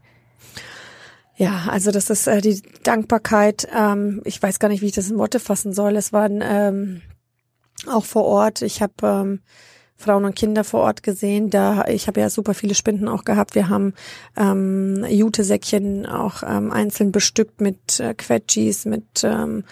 [1.40, 3.66] Ja, also das ist äh, die Dankbarkeit.
[3.74, 5.96] Ähm, ich weiß gar nicht, wie ich das in Worte fassen soll.
[5.96, 7.00] Es waren ähm,
[7.86, 8.60] auch vor Ort.
[8.60, 9.40] Ich habe ähm,
[9.96, 11.48] Frauen und Kinder vor Ort gesehen.
[11.48, 13.54] Da ich habe ja super viele Spinden auch gehabt.
[13.54, 13.94] Wir haben
[14.36, 19.64] ähm, Jutesäckchen auch ähm, einzeln bestückt mit äh, Quetschis, mit ähm,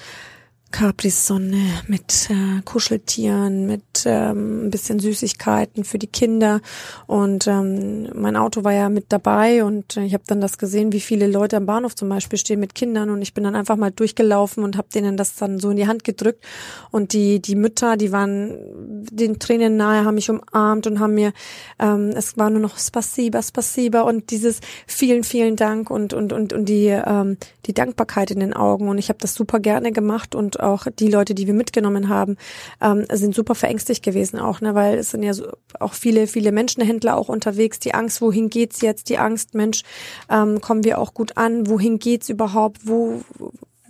[0.71, 6.61] Capri-Sonne mit äh, Kuscheltieren, mit ähm, ein bisschen Süßigkeiten für die Kinder.
[7.07, 10.93] Und ähm, mein Auto war ja mit dabei und äh, ich habe dann das gesehen,
[10.93, 13.09] wie viele Leute am Bahnhof zum Beispiel stehen mit Kindern.
[13.09, 15.87] Und ich bin dann einfach mal durchgelaufen und habe denen das dann so in die
[15.87, 16.45] Hand gedrückt.
[16.91, 18.59] Und die, die Mütter, die waren
[19.11, 21.33] den Tränen nahe, haben mich umarmt und haben mir,
[21.79, 26.53] ähm, es war nur noch Spasiba, Spasiba und dieses vielen, vielen Dank und, und, und,
[26.53, 28.89] und die, ähm, die Dankbarkeit in den Augen.
[28.89, 32.37] Und ich habe das super gerne gemacht und auch die Leute, die wir mitgenommen haben,
[32.81, 35.49] ähm, sind super verängstigt gewesen auch, ne, weil es sind ja so
[35.81, 37.79] auch viele, viele Menschenhändler auch unterwegs.
[37.79, 39.09] Die Angst, wohin geht's jetzt?
[39.09, 39.83] Die Angst, Mensch,
[40.31, 41.69] ähm, kommen wir auch gut an?
[41.69, 42.87] Wohin geht's überhaupt?
[42.87, 43.23] Wo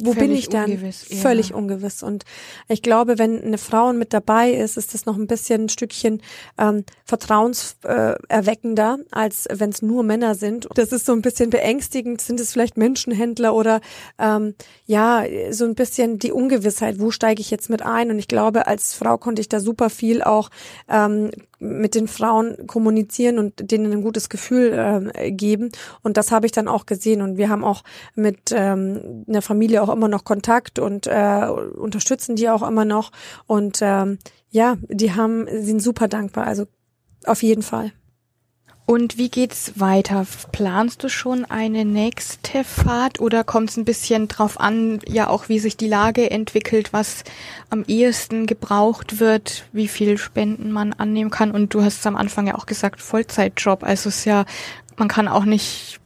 [0.01, 0.71] wo Völlig bin ich dann?
[0.71, 1.17] Ungewiss, ja.
[1.19, 2.03] Völlig ungewiss.
[2.03, 2.25] Und
[2.69, 6.23] ich glaube, wenn eine Frau mit dabei ist, ist das noch ein bisschen ein Stückchen
[6.59, 10.69] ähm, vertrauenserweckender, äh, als wenn es nur Männer sind.
[10.75, 12.21] Das ist so ein bisschen beängstigend.
[12.21, 13.81] Sind es vielleicht Menschenhändler oder
[14.19, 14.55] ähm,
[14.87, 18.11] ja, so ein bisschen die Ungewissheit, wo steige ich jetzt mit ein?
[18.11, 20.51] Und ich glaube, als Frau konnte ich da super viel auch
[20.89, 21.31] ähm,
[21.61, 25.71] mit den Frauen kommunizieren und denen ein gutes Gefühl äh, geben.
[26.03, 27.21] Und das habe ich dann auch gesehen.
[27.23, 27.83] Und wir haben auch
[28.15, 33.13] mit ähm, einer Familie auch immer noch Kontakt und äh, unterstützen die auch immer noch.
[33.47, 34.19] Und ähm,
[34.51, 36.47] ja, die haben sind super dankbar.
[36.47, 36.67] Also
[37.25, 37.93] auf jeden Fall.
[38.91, 40.27] Und wie geht's weiter?
[40.51, 45.51] Planst du schon eine nächste Fahrt oder kommt es ein bisschen drauf an, ja auch
[45.51, 47.23] wie sich die Lage entwickelt, was
[47.69, 51.51] am ehesten gebraucht wird, wie viel Spenden man annehmen kann?
[51.51, 53.83] Und du hast am Anfang ja auch gesagt, Vollzeitjob.
[53.83, 54.47] Also es ist ja,
[54.97, 56.01] man kann auch nicht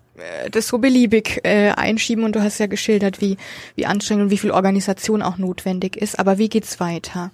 [0.50, 3.36] das so beliebig äh, einschieben und du hast ja geschildert, wie,
[3.74, 6.18] wie anstrengend und wie viel Organisation auch notwendig ist.
[6.18, 7.30] Aber wie geht's weiter?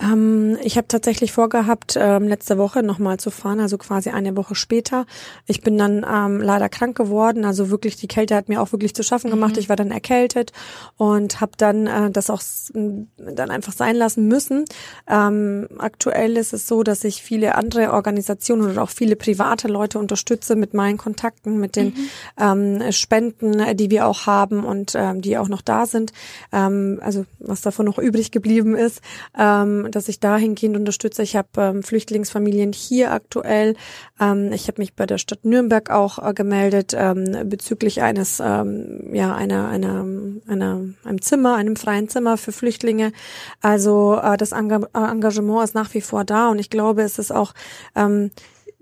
[0.00, 4.54] Ähm, ich habe tatsächlich vorgehabt, ähm, letzte Woche nochmal zu fahren, also quasi eine Woche
[4.54, 5.06] später.
[5.46, 8.94] Ich bin dann ähm, leider krank geworden, also wirklich die Kälte hat mir auch wirklich
[8.94, 9.54] zu schaffen gemacht.
[9.54, 9.58] Mhm.
[9.58, 10.52] Ich war dann erkältet
[10.96, 12.42] und habe dann äh, das auch
[12.72, 14.64] dann einfach sein lassen müssen.
[15.08, 19.98] Ähm, aktuell ist es so, dass ich viele andere Organisationen oder auch viele private Leute
[19.98, 22.80] unterstütze mit meinen Kontakten, mit den mhm.
[22.82, 26.12] ähm, Spenden, die wir auch haben und ähm, die auch noch da sind.
[26.52, 29.00] Ähm, also was davon noch übrig geblieben ist.
[29.38, 31.22] Ähm, dass ich dahingehend unterstütze.
[31.22, 33.76] Ich habe ähm, Flüchtlingsfamilien hier aktuell.
[34.20, 39.14] Ähm, ich habe mich bei der Stadt Nürnberg auch äh, gemeldet ähm, bezüglich eines ähm,
[39.14, 40.04] ja einer einer
[40.46, 43.12] einer einem Zimmer, einem freien Zimmer für Flüchtlinge.
[43.60, 47.52] Also äh, das Engagement ist nach wie vor da und ich glaube, es ist auch
[47.94, 48.30] ähm,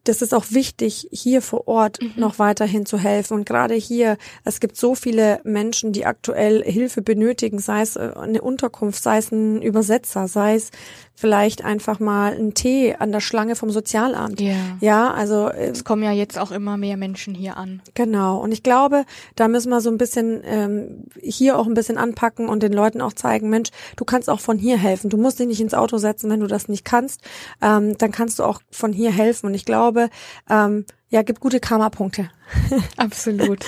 [0.09, 2.13] das ist auch wichtig, hier vor Ort mhm.
[2.17, 3.35] noch weiterhin zu helfen.
[3.35, 8.13] Und gerade hier, es gibt so viele Menschen, die aktuell Hilfe benötigen, sei es äh,
[8.17, 10.71] eine Unterkunft, sei es ein Übersetzer, sei es
[11.19, 14.41] vielleicht einfach mal einen Tee an der Schlange vom Sozialamt.
[14.41, 14.55] Yeah.
[14.81, 17.83] Ja, also äh, es kommen ja jetzt auch immer mehr Menschen hier an.
[17.95, 18.39] Genau.
[18.39, 19.05] Und ich glaube,
[19.35, 23.01] da müssen wir so ein bisschen ähm, hier auch ein bisschen anpacken und den Leuten
[23.01, 25.11] auch zeigen, Mensch, du kannst auch von hier helfen.
[25.11, 27.21] Du musst dich nicht ins Auto setzen, wenn du das nicht kannst.
[27.61, 29.47] Ähm, dann kannst du auch von hier helfen.
[29.47, 30.11] Und ich glaube,
[30.49, 32.31] ähm, ja, gibt gute Karma-Punkte.
[32.97, 33.65] Absolut.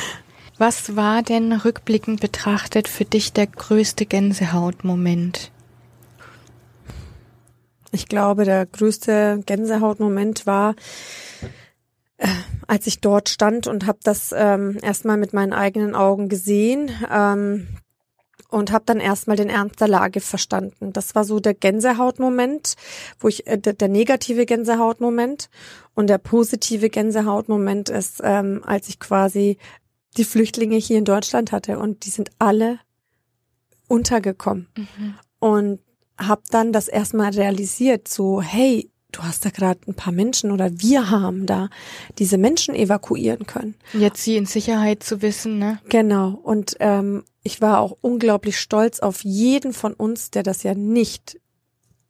[0.56, 5.50] Was war denn rückblickend betrachtet für dich der größte Gänsehautmoment?
[7.92, 10.74] Ich glaube, der größte Gänsehautmoment war,
[12.18, 12.28] äh,
[12.66, 16.90] als ich dort stand und habe das ähm, erstmal mit meinen eigenen Augen gesehen.
[17.10, 17.68] Ähm,
[18.50, 20.92] und habe dann erstmal den Ernst der Lage verstanden.
[20.92, 22.74] Das war so der Gänsehautmoment,
[23.18, 25.48] wo ich äh, der, der negative Gänsehautmoment
[25.94, 29.56] und der positive Gänsehautmoment ist, ähm, als ich quasi
[30.16, 32.80] die Flüchtlinge hier in Deutschland hatte und die sind alle
[33.86, 35.14] untergekommen mhm.
[35.38, 35.80] und
[36.20, 40.70] habe dann das erstmal realisiert, so hey, du hast da gerade ein paar Menschen oder
[40.80, 41.68] wir haben da
[42.18, 43.74] diese Menschen evakuieren können.
[43.92, 45.80] Jetzt sie in Sicherheit zu wissen, ne?
[45.88, 46.38] Genau.
[46.42, 51.40] Und ähm, ich war auch unglaublich stolz auf jeden von uns, der das ja nicht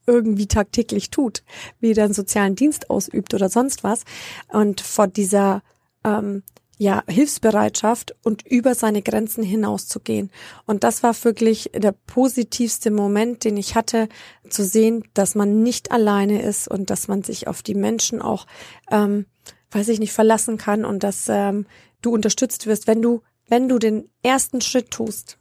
[0.07, 1.43] irgendwie tagtäglich tut,
[1.79, 4.03] weder einen sozialen Dienst ausübt oder sonst was.
[4.49, 5.63] Und vor dieser
[6.05, 6.43] ähm,
[6.81, 10.31] ja, Hilfsbereitschaft und über seine Grenzen hinauszugehen.
[10.65, 14.09] Und das war wirklich der positivste Moment, den ich hatte,
[14.49, 18.47] zu sehen, dass man nicht alleine ist und dass man sich auf die Menschen auch,
[18.91, 19.27] ähm,
[19.73, 21.67] weiß ich nicht, verlassen kann und dass ähm,
[22.01, 25.37] du unterstützt wirst, wenn du, wenn du den ersten Schritt tust,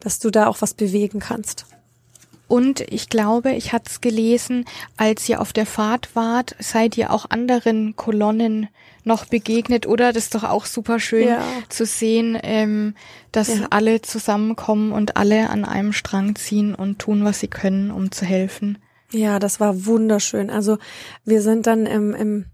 [0.00, 1.66] dass du da auch was bewegen kannst.
[2.48, 4.64] Und ich glaube, ich hatte es gelesen,
[4.96, 8.66] als ihr auf der Fahrt wart, seid ihr auch anderen Kolonnen
[9.04, 10.12] noch begegnet, oder?
[10.12, 11.42] Das ist doch auch super schön ja.
[11.68, 12.94] zu sehen, ähm,
[13.32, 13.66] dass ja.
[13.70, 18.24] alle zusammenkommen und alle an einem Strang ziehen und tun, was sie können, um zu
[18.24, 18.78] helfen.
[19.12, 20.50] Ja, das war wunderschön.
[20.50, 20.78] Also
[21.24, 22.44] wir sind dann im, im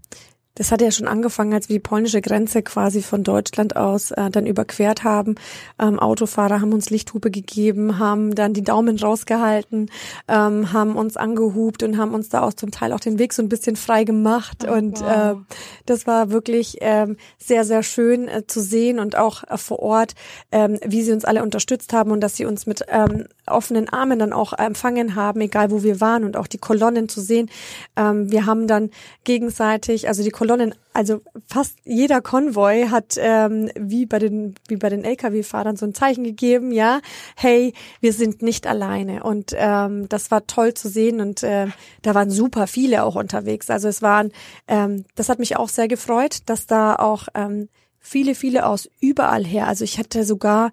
[0.57, 4.31] das hat ja schon angefangen, als wir die polnische Grenze quasi von Deutschland aus äh,
[4.31, 5.35] dann überquert haben.
[5.79, 9.91] Ähm, Autofahrer haben uns Lichthupe gegeben, haben dann die Daumen rausgehalten,
[10.27, 13.43] ähm, haben uns angehupt und haben uns da auch zum Teil auch den Weg so
[13.43, 14.65] ein bisschen frei gemacht.
[14.67, 15.37] Oh, und wow.
[15.37, 15.55] äh,
[15.85, 20.15] das war wirklich ähm, sehr, sehr schön äh, zu sehen und auch äh, vor Ort,
[20.51, 24.19] ähm, wie sie uns alle unterstützt haben und dass sie uns mit ähm, offenen Armen
[24.19, 27.49] dann auch empfangen haben, egal wo wir waren und auch die Kolonnen zu sehen.
[27.95, 28.91] Ähm, wir haben dann
[29.23, 34.89] gegenseitig, also die Kolonnen also fast jeder Konvoi hat ähm, wie bei den wie bei
[34.89, 37.01] den LKW-Fahrern so ein Zeichen gegeben, ja,
[37.35, 41.67] hey, wir sind nicht alleine und ähm, das war toll zu sehen und äh,
[42.01, 43.69] da waren super viele auch unterwegs.
[43.69, 44.31] Also es waren,
[44.67, 47.69] ähm, das hat mich auch sehr gefreut, dass da auch ähm,
[47.99, 49.67] viele, viele aus überall her.
[49.67, 50.71] Also ich hatte sogar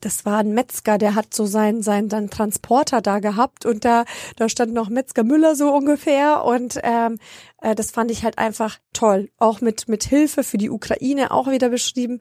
[0.00, 4.04] das war ein Metzger, der hat so seinen sein dann Transporter da gehabt und da
[4.36, 7.18] da stand noch Metzger Müller so ungefähr und ähm,
[7.62, 11.48] äh, das fand ich halt einfach toll, auch mit mit Hilfe für die Ukraine auch
[11.48, 12.20] wieder beschrieben.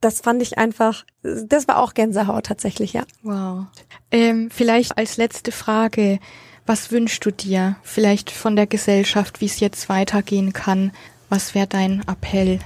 [0.00, 3.04] Das fand ich einfach, das war auch Gänsehaut tatsächlich, ja.
[3.22, 3.64] Wow.
[4.10, 6.18] Ähm, vielleicht als letzte Frage,
[6.66, 10.92] was wünschst du dir vielleicht von der Gesellschaft, wie es jetzt weitergehen kann?
[11.28, 12.58] Was wäre dein Appell?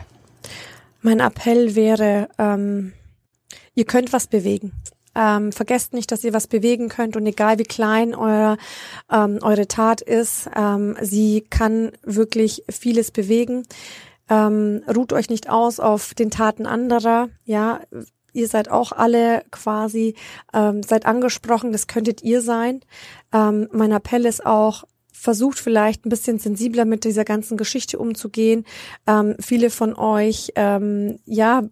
[1.03, 2.93] Mein Appell wäre, ähm,
[3.81, 4.72] ihr könnt was bewegen.
[5.14, 8.59] Ähm, vergesst nicht, dass ihr was bewegen könnt und egal wie klein euer,
[9.11, 13.64] ähm, eure Tat ist, ähm, sie kann wirklich vieles bewegen.
[14.28, 17.81] Ähm, ruht euch nicht aus auf den Taten anderer, ja.
[18.33, 20.14] Ihr seid auch alle quasi,
[20.55, 22.81] ähm, seid angesprochen, das könntet ihr sein.
[23.33, 28.64] Ähm, mein Appell ist auch, versucht vielleicht ein bisschen sensibler mit dieser ganzen Geschichte umzugehen.
[29.09, 31.62] Ähm, viele von euch, ähm, ja,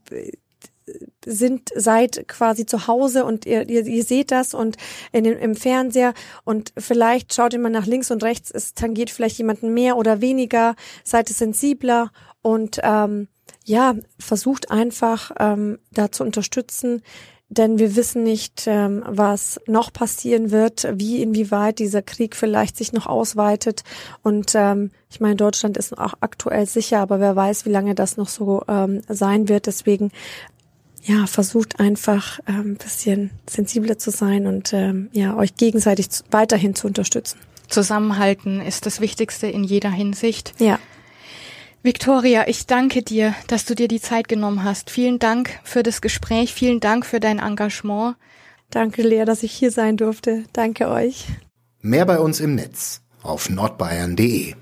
[1.24, 4.76] sind, seid quasi zu Hause und ihr, ihr, ihr seht das und
[5.12, 6.14] in dem, im Fernseher
[6.44, 10.20] und vielleicht schaut ihr mal nach links und rechts, es tangiert vielleicht jemanden mehr oder
[10.20, 10.74] weniger,
[11.04, 12.10] seid es sensibler
[12.42, 13.28] und ähm,
[13.64, 17.02] ja, versucht einfach ähm, da zu unterstützen,
[17.50, 22.92] denn wir wissen nicht, ähm, was noch passieren wird, wie inwieweit dieser Krieg vielleicht sich
[22.92, 23.84] noch ausweitet.
[24.22, 28.18] Und ähm, ich meine, Deutschland ist auch aktuell sicher, aber wer weiß, wie lange das
[28.18, 29.66] noch so ähm, sein wird.
[29.66, 30.10] Deswegen
[31.02, 36.24] ja, versucht einfach ein ähm, bisschen sensibler zu sein und ähm, ja, euch gegenseitig zu,
[36.30, 37.38] weiterhin zu unterstützen.
[37.68, 40.54] Zusammenhalten ist das Wichtigste in jeder Hinsicht.
[40.58, 40.78] Ja.
[41.82, 44.90] Victoria, ich danke dir, dass du dir die Zeit genommen hast.
[44.90, 48.16] Vielen Dank für das Gespräch, vielen Dank für dein Engagement.
[48.70, 50.44] Danke, Lea, dass ich hier sein durfte.
[50.52, 51.26] Danke euch.
[51.80, 54.54] Mehr bei uns im Netz auf nordbayern.de